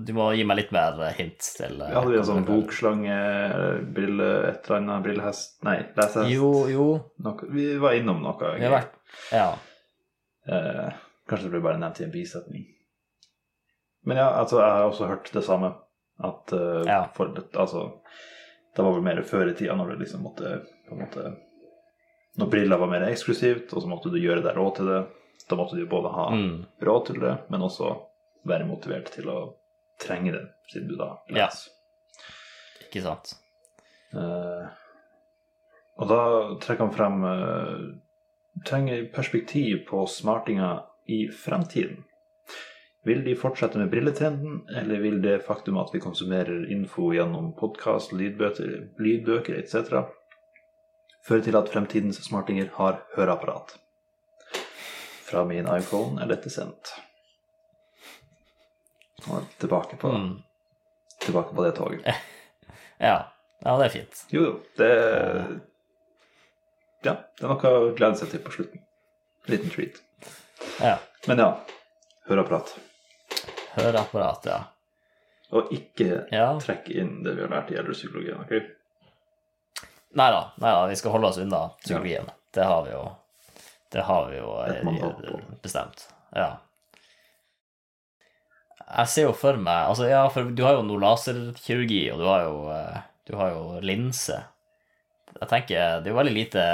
du 0.02 0.12
må 0.16 0.30
gi 0.34 0.44
meg 0.48 0.58
litt 0.62 0.72
mer 0.74 0.98
eh, 1.04 1.14
hint 1.18 1.46
til 1.58 1.80
eh, 1.84 1.92
hadde 1.94 2.10
vi 2.10 2.18
en 2.18 2.26
sånn 2.26 2.46
bokslange, 2.48 3.16
brille, 3.94 4.28
et 4.48 4.66
eller 4.66 4.78
annet, 4.80 5.02
brillehest 5.04 5.58
Nei, 5.66 5.76
lesehest. 5.98 6.32
Jo, 6.32 6.52
jo. 6.72 6.86
Noe. 7.26 7.50
Vi 7.52 7.68
var 7.82 7.98
innom 7.98 8.22
noe. 8.24 8.54
Vi 8.56 8.64
har 8.64 8.78
vært 8.78 8.96
Ja. 9.34 9.50
Eh, 10.46 10.88
kanskje 11.28 11.48
det 11.48 11.54
ble 11.56 11.64
bare 11.66 11.82
nevnt 11.82 12.00
i 12.00 12.06
en 12.06 12.14
bisetning. 12.14 12.64
Men 14.06 14.20
ja, 14.22 14.28
altså, 14.38 14.60
jeg 14.62 14.70
har 14.78 14.86
også 14.86 15.10
hørt 15.10 15.32
det 15.34 15.42
samme. 15.44 15.72
At 16.22 16.52
uh, 16.56 16.80
Ja. 16.86 17.02
for, 17.12 17.34
altså, 17.60 17.80
det 18.76 18.84
var 18.84 18.94
vel 18.94 19.02
mer 19.04 19.18
før 19.26 19.50
i 19.50 19.56
tida 19.58 19.74
når 19.76 19.90
det 19.90 20.06
liksom 20.06 20.22
måtte 20.24 20.62
på 20.86 20.94
en 20.94 21.02
måte 21.02 21.24
Når 22.40 22.48
briller 22.52 22.78
var 22.80 22.88
mer 22.88 23.04
eksklusivt, 23.08 23.72
og 23.72 23.82
så 23.82 23.88
måtte 23.88 24.10
du 24.12 24.16
gjøre 24.20 24.42
deg 24.44 24.56
råd 24.56 24.74
til 24.76 24.88
det. 24.92 25.02
Da 25.48 25.56
måtte 25.56 25.76
du 25.76 25.86
både 25.86 26.08
ha 26.14 26.30
Mm. 26.34 26.66
råd 26.82 27.06
til 27.06 27.20
det, 27.20 27.38
men 27.48 27.62
også 27.62 27.92
være 28.44 28.66
motivert 28.66 29.10
til 29.12 29.28
å 29.28 29.54
trenge 30.00 30.32
det, 30.32 30.44
siden 30.72 30.88
du 30.88 30.96
da 30.96 31.18
Ja. 31.30 31.48
Ikke 32.86 33.02
sant. 33.02 33.34
Uh, 34.14 34.68
og 35.98 36.08
da 36.08 36.20
trekker 36.62 36.86
han 36.86 36.94
frem 36.94 37.24
uh, 37.24 37.94
trenger 38.64 39.06
perspektiv 39.12 39.86
på 39.88 40.06
smartinga 40.06 40.84
i 41.06 41.26
fremtiden. 41.28 42.04
Vil 43.06 43.22
de 43.24 43.36
fortsette 43.38 43.78
med 43.78 43.90
brilletrenden, 43.90 44.64
eller 44.76 44.98
vil 45.00 45.20
det 45.22 45.44
faktum 45.46 45.78
at 45.78 45.92
vi 45.94 46.00
konsumerer 46.02 46.66
info 46.72 47.12
gjennom 47.14 47.52
podkast, 47.58 48.12
lydbøker 48.12 49.58
etc., 49.60 50.00
føre 51.26 51.42
til 51.42 51.58
at 51.58 51.70
fremtidens 51.70 52.18
smartinger 52.26 52.72
har 52.78 53.04
høreapparat? 53.14 53.76
Fra 55.26 55.44
min 55.44 55.66
iPhone 55.76 56.22
er 56.22 56.28
dette 56.30 56.50
sendt. 56.52 56.92
Og 59.26 59.42
tilbake 59.58 59.96
på, 59.98 60.08
Mm. 60.12 60.42
tilbake 61.20 61.54
på 61.54 61.64
det 61.64 61.74
toget. 61.76 62.04
Ja. 62.98 63.26
ja, 63.64 63.72
det 63.76 63.84
er 63.84 63.88
fint. 63.92 64.20
Jo, 64.32 64.40
jo. 64.42 64.52
Det 64.78 64.88
Ja, 67.04 67.12
det 67.36 67.44
er 67.44 67.48
noe 67.50 67.72
å 67.72 67.90
glede 67.96 68.16
seg 68.16 68.30
til 68.32 68.40
på 68.40 68.52
slutten. 68.54 68.80
Liten 69.52 69.70
treat. 69.70 69.98
Ja. 70.80 70.94
Men 71.28 71.38
ja, 71.42 71.50
høreapparat. 72.26 72.72
Høreapparat, 73.76 74.46
ja. 74.48 74.62
Og 75.52 75.68
ikke 75.76 76.24
Ja. 76.32 76.48
trekke 76.58 76.96
inn 76.96 77.22
det 77.22 77.36
vi 77.36 77.42
har 77.44 77.52
lært 77.52 77.70
i 77.70 77.76
eldrepsykologien. 77.76 78.40
ok? 78.40 78.56
Nei 80.16 80.30
da, 80.32 80.86
vi 80.88 80.96
skal 80.96 81.10
holde 81.12 81.28
oss 81.28 81.38
unna 81.38 81.68
psykologien. 81.84 82.30
Det 82.56 82.64
har 82.64 82.82
vi 82.86 82.90
jo 82.96 83.04
Det 83.92 84.02
har 84.02 84.30
vi 84.30 84.38
jo 84.38 84.52
eh, 84.66 85.50
bestemt. 85.62 86.08
Ja. 86.34 86.56
Jeg 88.86 89.08
ser 89.10 89.26
jo 89.26 89.32
for 89.34 89.58
meg 89.58 89.88
Altså, 89.90 90.06
ja, 90.06 90.20
for 90.30 90.50
du 90.54 90.62
har 90.62 90.76
jo 90.76 90.84
noe 90.86 91.02
laserkirurgi, 91.02 92.04
og 92.12 92.20
du 92.22 92.26
har 92.28 92.44
jo 92.44 92.58
eh, 92.74 93.00
Du 93.26 93.34
har 93.38 93.50
jo 93.54 93.80
linse. 93.82 94.36
Jeg 95.40 95.48
tenker 95.50 96.02
Det 96.02 96.10
er 96.10 96.12
jo 96.14 96.18
veldig 96.20 96.34
lite 96.36 96.66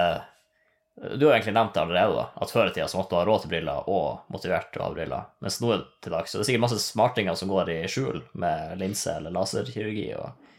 Du 1.16 1.24
har 1.26 1.38
egentlig 1.38 1.54
nevnt 1.56 1.72
det 1.74 1.80
allerede, 1.82 2.18
da, 2.18 2.26
at 2.44 2.52
før 2.52 2.68
i 2.68 2.74
tida 2.74 2.88
så 2.90 3.00
måtte 3.00 3.14
du 3.14 3.20
ha 3.20 3.24
råd 3.28 3.44
til 3.44 3.52
briller 3.54 3.88
og 3.88 4.26
motivert 4.34 4.68
til 4.74 4.82
å 4.82 4.90
ha 4.90 4.92
briller. 4.92 5.30
Mens 5.40 5.56
nå 5.64 5.72
til 6.04 6.12
dags 6.12 6.30
så 6.34 6.38
det 6.38 6.44
er 6.44 6.50
sikkert 6.50 6.66
masse 6.66 6.82
smartinger 6.84 7.38
som 7.40 7.48
går 7.50 7.70
i 7.72 7.78
skjul 7.88 8.20
med 8.44 8.76
linse 8.82 9.14
eller 9.16 9.32
laserkirurgi. 9.32 10.10
Og, 10.20 10.52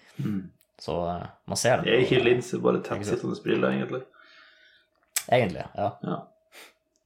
Så 0.82 0.96
eh, 1.12 1.28
man 1.46 1.60
ser 1.62 1.78
det. 1.78 1.86
Det 1.86 1.94
er 1.94 2.06
ikke 2.08 2.24
linse, 2.26 2.58
bare 2.66 2.82
tettsittende 2.84 3.38
briller, 3.46 3.78
egentlig. 3.78 4.02
Egentlig, 5.30 5.68
ja. 5.78 5.92
Ja. 6.02 6.18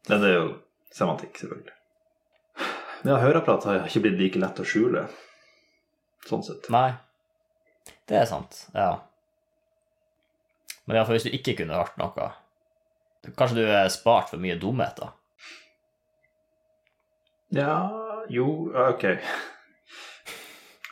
Men 0.08 0.22
det 0.24 0.30
er 0.30 0.38
jo 0.38 0.48
semantikk, 0.94 1.36
selvfølgelig. 1.40 1.74
Men 3.04 3.14
ja, 3.14 3.20
høreapparat 3.22 3.68
har 3.68 3.84
ikke 3.86 4.06
blitt 4.08 4.20
like 4.22 4.42
lett 4.42 4.60
å 4.60 4.66
skjule, 4.68 5.04
sånn 6.28 6.46
sett. 6.46 6.70
Nei. 6.74 6.96
Det 8.08 8.18
er 8.20 8.28
sant, 8.30 8.66
ja. 8.74 8.90
Men 10.88 10.98
iallfall 10.98 11.18
hvis 11.18 11.28
du 11.28 11.36
ikke 11.36 11.58
kunne 11.60 11.76
hørt 11.76 11.98
noe 12.00 12.30
Kanskje 13.36 13.58
du 13.58 13.66
er 13.68 13.90
spart 13.92 14.30
for 14.32 14.40
mye 14.40 14.56
dumheter? 14.60 15.10
Ja 17.52 17.74
Jo, 18.32 18.72
ok. 18.72 19.04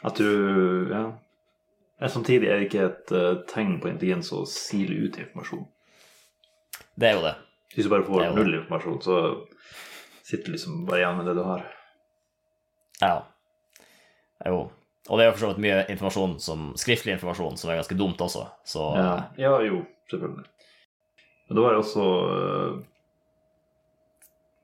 At 0.04 0.20
du 0.20 0.90
Ja. 0.92 1.06
Men 2.00 2.12
samtidig 2.12 2.50
er 2.50 2.60
det 2.60 2.68
ikke 2.68 2.86
et 2.90 3.12
eh, 3.16 3.38
tegn 3.48 3.78
på 3.80 3.88
intelligens 3.88 4.28
å 4.36 4.42
sile 4.52 4.98
ut 5.08 5.16
informasjon. 5.16 5.62
Det 7.00 7.08
er 7.08 7.14
jo 7.16 7.22
det. 7.24 7.32
Hvis 7.75 7.86
du 7.86 7.91
bare 7.91 8.08
får 8.08 8.22
det. 8.22 8.32
null 8.38 8.55
informasjon, 8.62 9.01
så 9.03 9.17
sitter 10.24 10.46
du 10.46 10.55
liksom 10.55 10.86
bare 10.88 11.01
igjen 11.01 11.17
med 11.20 11.29
det 11.29 11.36
du 11.38 11.44
har. 11.44 11.65
Ja. 13.01 13.15
Jo. 14.46 14.62
Og 15.05 15.20
det 15.20 15.25
er 15.25 15.29
jo 15.29 15.36
for 15.36 15.44
så 15.44 15.50
vidt 15.51 15.63
mye 15.65 15.82
informasjon 15.91 16.38
som, 16.41 16.70
skriftlig 16.79 17.13
informasjon 17.17 17.60
som 17.62 17.70
er 17.70 17.82
ganske 17.82 17.98
dumt 18.00 18.22
også, 18.25 18.48
så 18.65 18.88
Ja, 18.98 19.12
ja 19.38 19.53
jo, 19.67 19.84
selvfølgelig. 20.10 20.48
Men 21.46 21.58
det 21.58 21.65
var 21.65 21.75
jo 21.75 21.84
også 21.84 22.05
eh, 22.38 22.79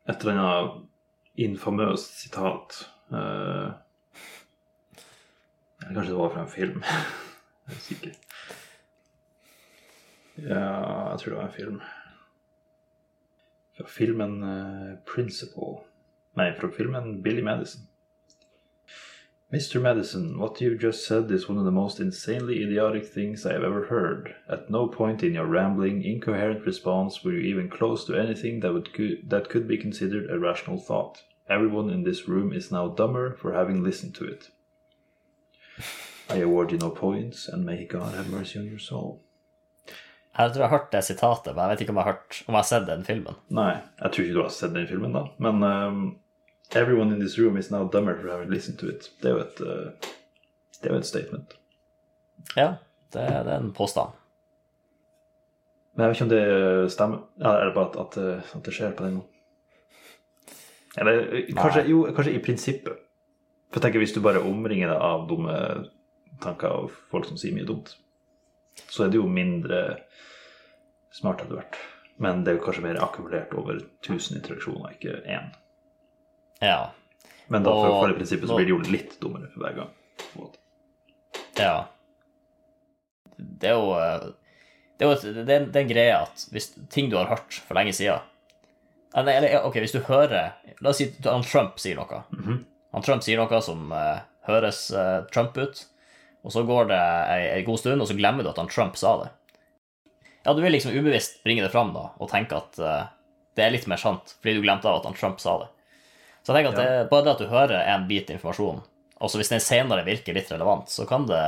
et 0.10 0.24
eller 0.24 0.40
annet 0.42 0.80
infamøst 1.42 2.18
sitat 2.24 2.80
uh, 3.14 3.70
kanskje 5.82 6.12
det 6.12 6.18
var 6.18 6.34
fra 6.34 6.42
en 6.42 6.52
film. 6.52 6.84
Jeg 7.68 7.76
er 7.76 7.82
sikker. 7.86 8.12
Ja, 10.42 10.66
jeg 11.12 11.20
tror 11.20 11.30
det 11.30 11.38
var 11.38 11.46
en 11.46 11.54
film. 11.54 11.82
Fra 13.76 13.86
filmen 13.86 14.44
eh, 14.44 14.98
'Principle'. 15.06 15.84
Nei, 16.36 16.54
fra 16.54 16.70
filmen 16.70 17.22
'Billy 17.22 17.42
Madison'. 17.42 17.88
Mr. 19.52 19.82
Madison, 19.82 20.40
what 20.40 20.62
you 20.62 20.78
just 20.78 21.06
said 21.06 21.30
is 21.30 21.50
one 21.50 21.58
of 21.58 21.66
the 21.66 21.72
most 21.72 22.00
insanely 22.00 22.64
idiotic 22.64 23.06
things 23.06 23.46
I 23.46 23.52
have 23.52 23.66
ever 23.66 23.88
heard. 23.88 24.34
At 24.48 24.70
no 24.70 24.88
point 24.88 25.24
in 25.24 25.34
your 25.34 25.46
rambling, 25.46 26.06
incoherent 26.06 26.66
response 26.66 27.22
were 27.22 27.34
you 27.34 27.42
even 27.42 27.70
close 27.70 28.06
to 28.06 28.16
anything 28.16 28.62
that 28.62 28.72
would 28.72 28.94
cou- 28.94 29.18
that 29.28 29.50
could 29.50 29.68
be 29.68 29.78
considered 29.78 30.30
a 30.30 30.40
rational 30.40 30.80
thought. 30.80 31.24
Everyone 31.50 31.90
in 31.90 32.04
this 32.04 32.30
room 32.30 32.54
is 32.54 32.72
now 32.72 32.88
dumber 32.88 33.36
for 33.36 33.52
having 33.52 33.84
listened 33.84 34.16
to 34.16 34.26
it. 34.26 34.52
I 36.30 36.38
award 36.38 36.72
you 36.72 36.78
no 36.78 36.90
points, 36.90 37.50
and 37.50 37.66
may 37.66 37.84
God 37.84 38.14
have 38.16 38.30
mercy 38.30 38.58
on 38.58 38.68
your 38.68 38.80
soul. 38.80 39.22
Jeg 40.32 40.54
tror 40.54 40.64
jeg 40.64 40.70
har 40.70 40.78
hørt 40.78 40.92
det 40.94 41.04
sitatet, 41.04 41.52
men 41.56 41.64
jeg 41.64 41.72
vet 41.74 41.82
ikke 41.84 41.94
om 41.94 42.00
jeg 42.00 42.08
har, 42.08 42.14
hørt, 42.16 42.38
om 42.48 42.56
jeg 42.56 42.62
har 42.62 42.70
sett 42.70 42.86
den 42.88 43.04
filmen. 43.08 43.40
Nei, 43.52 43.72
jeg 44.00 44.14
tror 44.14 44.26
ikke 44.26 44.38
du 44.38 44.42
har 44.42 44.54
sett 44.56 44.76
den 44.76 44.88
filmen, 44.88 45.18
da. 45.18 45.26
Men 45.44 45.66
um, 45.68 46.04
Everyone 46.72 47.12
in 47.12 47.20
this 47.20 47.36
room 47.40 47.58
is 47.60 47.68
now 47.72 47.84
dumber 47.84 48.16
for 48.16 48.32
having 48.32 48.50
listened 48.50 48.80
to 48.80 48.88
it. 48.88 49.10
Det 49.20 49.28
er 49.28 49.36
jo 49.36 49.42
et, 49.44 49.60
uh, 49.60 50.12
det 50.80 50.88
er 50.88 50.96
jo 50.96 51.02
et 51.02 51.10
statement. 51.10 51.58
Ja, 52.56 52.70
det, 53.12 53.28
det 53.28 53.52
er 53.52 53.58
en 53.58 53.74
påstand. 53.76 54.16
Men 55.94 56.04
jeg 56.04 56.10
vet 56.10 56.18
ikke 56.18 56.28
om 56.28 56.32
det 56.32 56.92
stemmer. 56.92 57.24
Eller 57.40 57.58
er 57.60 57.66
det 57.66 57.76
bare 57.76 57.90
at, 57.90 57.98
at, 58.00 58.18
eh, 58.24 58.56
at 58.56 58.66
det 58.66 58.74
skjer 58.74 58.94
på 58.96 59.06
den 59.06 59.18
måten? 59.20 60.56
Eller 60.98 61.20
eh, 61.20 61.50
kanskje, 61.58 61.84
jo, 61.92 62.06
kanskje 62.16 62.36
i 62.38 62.44
prinsippet. 62.44 63.02
For 63.72 63.80
jeg 63.80 63.88
tenker 63.88 64.04
Hvis 64.04 64.16
du 64.16 64.22
bare 64.24 64.44
omringer 64.44 64.92
deg 64.92 65.04
av 65.04 65.28
dumme 65.30 65.58
tanker 66.42 66.72
og 66.72 66.96
folk 67.12 67.28
som 67.28 67.38
sier 67.40 67.54
mye 67.56 67.68
dumt, 67.68 67.94
så 68.90 69.06
er 69.06 69.12
det 69.14 69.20
jo 69.20 69.28
mindre 69.30 69.82
smart 71.14 71.44
etter 71.44 71.60
hvert. 71.60 71.78
Men 72.22 72.44
det 72.46 72.54
er 72.54 72.60
jo 72.60 72.66
kanskje 72.66 72.86
mer 72.86 73.00
akkumulert 73.02 73.54
over 73.58 73.80
1000 73.82 74.38
interaksjoner, 74.40 74.96
ikke 74.96 75.22
én. 75.26 75.52
Ja. 76.62 76.92
Men 77.52 77.66
da 77.66 77.74
for, 77.74 77.96
for 77.98 78.12
det 78.12 78.20
prinsippet 78.20 78.50
så 78.50 78.58
blir 78.60 78.70
det 78.70 78.76
jo 78.76 78.94
litt 78.94 79.18
dummere 79.22 79.50
for 79.52 79.66
hver 79.66 79.80
gang. 79.80 79.96
på 80.22 80.28
en 80.36 80.44
måte. 80.46 80.62
Ja. 81.58 81.76
Det 83.38 83.72
er 83.72 83.80
jo 83.80 83.94
eh, 83.98 84.28
Det 84.98 85.06
er 85.06 85.10
jo 85.10 85.34
det 85.34 85.42
er, 85.42 85.66
det 85.66 85.80
er 85.80 85.82
en 85.82 85.90
greie 85.90 86.18
at 86.18 86.44
hvis 86.54 86.70
ting 86.94 87.10
du 87.10 87.18
har 87.18 87.32
hørt 87.32 87.58
for 87.58 87.74
lenge 87.74 87.94
siden 87.98 88.22
Eller, 89.18 89.40
eller 89.40 89.66
ok, 89.66 89.80
hvis 89.82 89.96
du 89.96 90.04
hører 90.06 90.54
La 90.80 90.92
oss 90.94 91.02
si 91.02 91.10
han 91.26 91.44
Trump 91.44 91.82
sier 91.82 91.98
noe. 91.98 92.22
Han 92.94 93.06
Trump 93.06 93.26
sier 93.26 93.42
noe 93.42 93.62
som 93.66 93.90
uh, 93.92 94.22
høres 94.48 94.86
uh, 94.94 95.26
Trump 95.34 95.58
ut, 95.58 95.84
og 96.42 96.54
så 96.54 96.64
går 96.66 96.90
det 96.90 97.00
ei, 97.00 97.42
ei 97.58 97.64
god 97.68 97.80
stund, 97.82 98.02
og 98.02 98.10
så 98.10 98.18
glemmer 98.18 98.46
du 98.46 98.52
at 98.52 98.60
han 98.62 98.70
Trump 98.72 98.98
sa 99.00 99.16
det. 99.24 99.30
Ja, 100.44 100.54
du 100.58 100.62
vil 100.64 100.74
liksom 100.74 100.96
ubevisst 100.96 101.44
bringe 101.44 101.62
det 101.62 101.74
fram 101.74 101.94
da, 101.94 102.08
og 102.18 102.32
tenke 102.32 102.58
at 102.58 102.80
uh, 102.82 103.04
det 103.58 103.66
er 103.66 103.76
litt 103.76 103.86
mer 103.92 104.02
sant, 104.02 104.36
fordi 104.42 104.58
du 104.58 104.64
glemte 104.66 104.90
av 104.90 105.02
at 105.02 105.10
han 105.10 105.18
Trump 105.18 105.42
sa 105.44 105.60
det. 105.62 105.70
Så 106.42 106.50
jeg 106.50 106.58
tenker 106.58 106.74
at 106.74 106.80
det, 106.82 107.10
bare 107.12 107.28
det 107.28 107.36
at 107.36 107.44
du 107.44 107.52
hører 107.52 107.84
en 107.94 108.08
bit 108.10 108.32
informasjon, 108.34 108.82
og 109.22 109.30
så 109.30 109.38
hvis 109.38 109.54
den 109.54 109.62
senere 109.62 110.06
virker 110.08 110.34
litt 110.34 110.50
relevant, 110.50 110.90
så 110.90 111.06
kan 111.10 111.28
det 111.30 111.44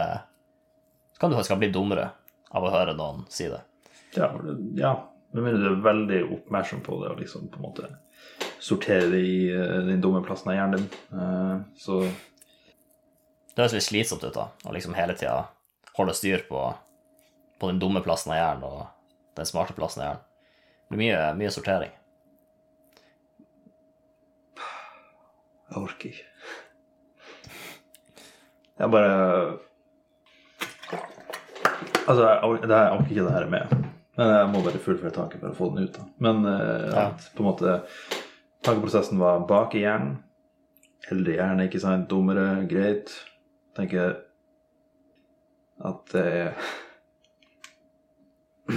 så 1.13 1.19
kan 1.19 1.31
du 1.31 1.37
faktisk 1.37 1.57
bli 1.61 1.71
dummere 1.73 2.09
av 2.53 2.65
å 2.65 2.71
høre 2.73 2.93
noen 2.97 3.25
si 3.33 3.47
det. 3.49 3.61
Ja, 4.17 4.29
ja. 4.77 4.93
Med 5.33 5.47
mindre 5.47 5.63
du 5.63 5.69
er 5.71 5.85
veldig 5.87 6.19
oppmerksom 6.35 6.83
på 6.85 6.99
det 7.01 7.09
og 7.09 7.21
liksom 7.21 7.47
på 7.49 7.57
en 7.57 7.65
måte 7.65 7.87
sortere 8.61 9.09
det 9.09 9.21
i 9.25 9.37
eh, 9.49 9.79
den 9.87 10.01
dumme 10.01 10.21
plassen 10.25 10.51
av 10.53 10.57
hjernen 10.57 10.83
din. 10.83 10.99
Eh, 11.17 11.55
så 11.81 12.03
Det 13.53 13.61
høres 13.63 13.73
litt 13.77 13.85
slitsomt 13.85 14.23
ut, 14.25 14.33
da, 14.33 14.47
å 14.65 14.73
liksom 14.73 14.95
hele 14.97 15.13
tida 15.17 15.43
holde 15.97 16.13
styr 16.17 16.41
på, 16.49 16.61
på 17.61 17.69
den 17.69 17.79
dumme 17.81 18.01
plassen 18.01 18.31
av 18.33 18.39
hjernen 18.39 18.63
og 18.65 18.87
den 19.37 19.45
smarte 19.49 19.75
plassen 19.77 20.01
av 20.01 20.07
hjernen. 20.07 20.23
Det 20.89 20.95
blir 20.97 21.03
mye, 21.03 21.19
mye 21.37 21.51
sortering. 21.53 21.91
jeg 25.73 25.81
orker 25.81 26.09
ikke. 26.09 26.25
Jeg 28.81 28.91
bare 28.93 29.13
Altså, 32.03 32.23
jeg, 32.27 32.39
or- 32.43 32.57
det 32.67 32.75
her, 32.75 32.83
jeg 32.89 32.97
orker 32.99 33.11
ikke 33.13 33.23
det 33.25 33.33
her 33.37 33.45
med. 33.49 33.75
Men 34.17 34.27
jeg 34.33 34.47
må 34.51 34.61
bare 34.65 34.79
fullføre 34.83 35.13
taket 35.15 35.39
for 35.39 35.49
å 35.53 35.55
få 35.57 35.69
den 35.73 35.85
ut. 35.87 35.93
da. 35.95 36.03
Men 36.19 36.45
eh, 36.45 36.89
Ja. 36.93 37.05
at 37.07 37.29
på 37.33 37.39
en 37.39 37.47
måte 37.47 37.75
tankeprosessen 38.63 39.17
var 39.21 39.45
bak 39.47 39.73
i 39.75 39.85
hjernen. 39.85 40.17
Eldre 41.11 41.33
hjerne, 41.37 41.63
ikke 41.69 41.79
sant. 41.81 42.09
Dummere, 42.11 42.67
greit. 42.67 43.13
Tenker 43.77 44.17
at 45.83 46.13
det 46.13 46.25
er 46.31 46.53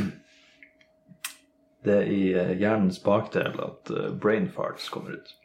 Det 1.86 1.94
er 1.94 2.08
i 2.10 2.22
eh, 2.34 2.56
hjernens 2.58 2.98
bakdel 3.04 3.60
at 3.62 3.90
eh, 3.94 4.08
brain 4.18 4.48
farts 4.50 4.88
kommer 4.90 5.10
ut. 5.20 5.34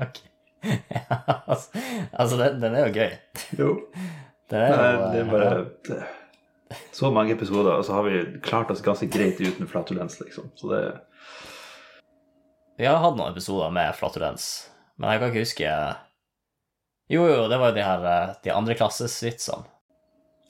Ok. 0.00 0.16
Ja, 0.90 1.18
altså, 1.46 1.68
altså 2.12 2.36
den, 2.36 2.56
den 2.62 2.74
er 2.74 2.88
jo 2.88 2.92
gøy. 2.96 3.12
Jo. 3.58 3.68
Den 4.50 4.64
er 4.64 4.72
jo, 4.72 4.78
Nei, 4.80 5.10
det 5.14 5.20
er 5.20 5.28
bare 5.30 5.58
det, 5.86 5.98
Så 6.90 7.10
mange 7.14 7.36
episoder, 7.36 7.70
og 7.70 7.84
så 7.86 7.94
har 7.94 8.02
vi 8.08 8.24
klart 8.42 8.70
oss 8.74 8.82
ganske 8.82 9.06
greit 9.06 9.38
uten 9.38 9.68
flatulens, 9.70 10.18
liksom. 10.18 10.48
Så 10.58 10.72
det 10.72 10.80
Vi 12.80 12.88
har 12.88 12.98
hatt 12.98 13.14
noen 13.14 13.30
episoder 13.30 13.70
med 13.70 13.94
flatulens, 13.94 14.48
men 14.98 15.12
jeg 15.12 15.20
kan 15.22 15.30
ikke 15.30 15.44
huske 15.44 15.70
Jo, 17.10 17.24
jo, 17.26 17.48
det 17.50 17.58
var 17.58 17.72
jo 17.72 17.76
de 17.80 17.84
her 17.86 18.04
eh, 18.06 18.34
de 18.44 18.52
andreklassesvitsene. 18.54 19.66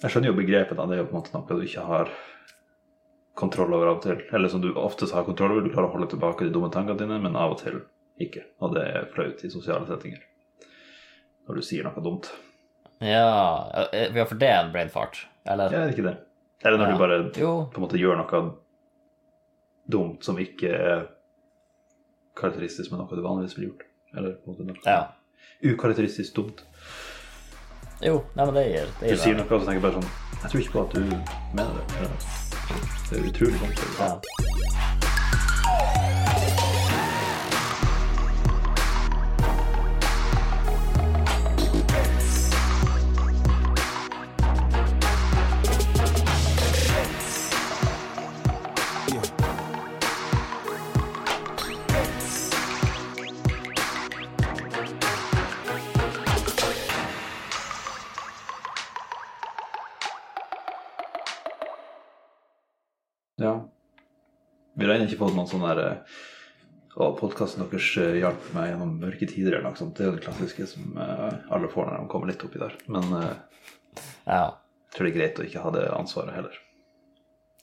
Jeg 0.02 0.12
skjønner 0.12 0.30
jo 0.32 0.36
begrepet, 0.38 0.76
da. 0.76 0.86
Det 0.88 0.96
er 0.96 1.02
jo 1.02 1.08
på 1.10 1.16
en 1.16 1.20
måte 1.20 1.32
noe 1.36 1.56
du 1.60 1.64
ikke 1.66 1.84
har 1.84 2.10
kontroll 3.40 3.72
over 3.76 3.90
av 3.90 3.98
og 3.98 4.02
til. 4.04 4.20
Eller 4.36 4.48
som 4.52 4.60
du 4.64 4.70
oftest 4.76 5.14
har 5.16 5.24
kontroll 5.24 5.54
over. 5.54 5.64
Du 5.64 5.72
klarer 5.72 5.88
å 5.90 5.94
holde 5.94 6.08
tilbake 6.12 6.46
de 6.46 6.52
dumme 6.54 6.70
tankene 6.72 7.00
dine, 7.00 7.18
men 7.20 7.36
av 7.36 7.54
og 7.54 7.60
til 7.62 7.80
ikke. 8.20 8.44
Og 8.60 8.74
det 8.76 8.84
er 8.90 9.08
flaut 9.14 9.44
i 9.44 9.50
sosiale 9.52 9.88
settinger. 9.88 10.22
Når 11.48 11.60
du 11.60 11.64
sier 11.64 11.84
noe 11.88 12.04
dumt. 12.04 12.28
Ja, 13.00 13.24
vi 13.92 14.20
ja, 14.20 14.26
for 14.28 14.36
det 14.40 14.48
er 14.52 14.58
en 14.66 14.72
brain 14.74 14.90
fart, 14.92 15.22
eller? 15.48 15.72
Ja, 15.72 15.86
ikke 15.88 16.04
det? 16.04 16.16
Eller 16.60 16.76
når 16.82 16.90
Ja. 16.90 16.92
du 16.92 16.98
bare 17.00 17.20
på 17.32 17.80
en 17.80 17.84
måte 17.86 17.96
gjør 18.00 18.18
noe 18.20 18.40
dumt 19.88 20.24
som 20.24 20.36
ikke 20.38 20.68
er 20.76 21.06
karakteristisk 22.36 22.92
med 22.92 23.00
noe 23.00 23.16
du 23.16 23.24
vanligvis 23.24 23.56
ville 23.56 23.70
gjort. 23.70 23.86
Eller 24.16 24.36
på 24.36 24.50
en 24.50 24.54
måte 24.56 24.66
noe 24.68 24.84
Ja. 24.84 25.00
Ukarakteristisk 25.62 26.36
dumt. 26.36 26.64
Jo, 28.00 28.22
nei, 28.36 28.44
men 28.46 28.54
det 28.56 28.66
gir, 28.70 28.92
det 29.00 29.10
Du 29.10 29.12
gir 29.12 29.22
sier 29.26 29.36
noe 29.36 29.44
og 29.44 29.60
så 29.60 29.66
tenker 29.68 29.80
jeg 29.80 29.84
bare 29.84 30.00
sånn 30.00 30.10
Jeg 30.40 30.52
tror 30.52 30.60
ikke 30.62 30.72
på 30.72 30.84
at 30.86 30.92
du 30.94 31.00
mener 31.58 31.72
det. 31.76 31.84
Det 33.10 33.18
er 33.18 33.26
utrolig 33.28 33.58
dumt. 33.60 33.82
Ja. 34.00 34.79
Ennå 65.00 65.10
ikke 65.10 65.22
fått 65.24 65.36
noen 65.36 65.50
sånn 65.50 65.66
der 65.66 65.82
Og 67.00 67.18
podkasten 67.20 67.62
deres 67.64 67.90
eh, 68.02 68.18
hjalp 68.20 68.48
meg 68.54 68.72
gjennom 68.72 68.96
mørke 69.00 69.28
tider 69.30 69.56
eller 69.56 69.70
noe 69.70 69.78
sånt. 69.78 69.94
Det 69.96 70.04
er 70.04 70.10
jo 70.10 70.16
det 70.16 70.24
klassiske 70.24 70.66
som 70.68 70.96
eh, 71.00 71.36
alle 71.54 71.70
får 71.70 71.86
når 71.86 72.00
de 72.00 72.10
kommer 72.10 72.32
litt 72.32 72.42
oppi 72.44 72.60
der. 72.60 72.74
Men 72.90 73.06
eh, 73.16 73.36
ja. 74.26 74.42
jeg 74.50 74.96
tror 74.96 75.06
det 75.06 75.12
er 75.12 75.18
greit 75.20 75.38
å 75.38 75.46
ikke 75.46 75.62
ha 75.64 75.72
det 75.76 75.84
ansvaret 75.94 76.34
heller. 76.34 76.58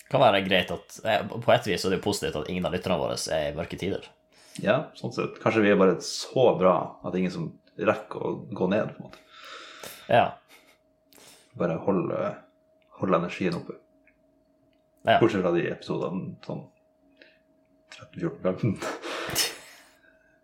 Det 0.07 0.13
kan 0.13 0.23
være 0.23 0.39
greit 0.45 0.71
at 0.71 0.99
eh, 1.03 1.25
På 1.27 1.51
et 1.51 1.67
vis 1.67 1.83
er 1.83 1.91
det 1.91 1.99
jo 1.99 2.05
positivt 2.07 2.39
at 2.39 2.49
ingen 2.49 2.65
av 2.65 2.73
lytterne 2.73 2.99
våre 3.01 3.19
er 3.35 3.49
i 3.49 3.55
mørke 3.57 3.79
tider. 3.79 4.07
Ja, 4.63 4.77
sånn 4.97 5.13
sett. 5.13 5.35
Kanskje 5.43 5.65
vi 5.65 5.73
er 5.73 5.79
bare 5.79 5.99
så 6.01 6.47
bra 6.57 6.77
at 7.03 7.11
det 7.11 7.17
er 7.17 7.23
ingen 7.25 7.35
som 7.35 7.49
rekker 7.77 8.23
å 8.23 8.31
gå 8.57 8.69
ned, 8.71 8.93
på 8.95 9.03
en 9.03 9.09
måte. 9.09 9.19
Ja. 10.07 10.23
Bare 11.59 11.75
holde, 11.83 12.31
holde 13.01 13.19
energien 13.19 13.59
oppe. 13.59 13.75
ja. 15.03 15.19
Bortsett 15.19 15.43
fra 15.43 15.53
de 15.53 15.67
episodene 15.73 16.37
sånn 16.47 16.63
13-14-15. 17.97 18.77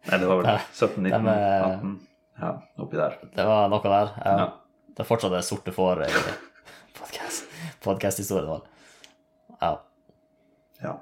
Nei, 0.04 0.18
det 0.20 0.28
var 0.28 0.42
vel 0.42 0.50
17-19? 0.74 1.10
dem 1.14 1.28
er- 1.32 1.64
18? 1.78 1.94
Ja, 2.42 2.52
oppi 2.84 2.98
der. 2.98 3.18
Det 3.36 3.46
var 3.46 3.70
noe 3.72 3.82
der. 3.84 4.12
Ja. 4.26 4.36
Ja. 4.42 4.48
Det 4.94 5.00
er 5.04 5.08
fortsatt 5.10 5.32
det 5.34 5.44
sorte 5.46 5.72
fåret 5.74 6.10
i 6.10 6.14
podcast-historien 7.84 8.48
vår. 8.50 8.62
Ja. 9.62 9.72
ja. 10.84 10.94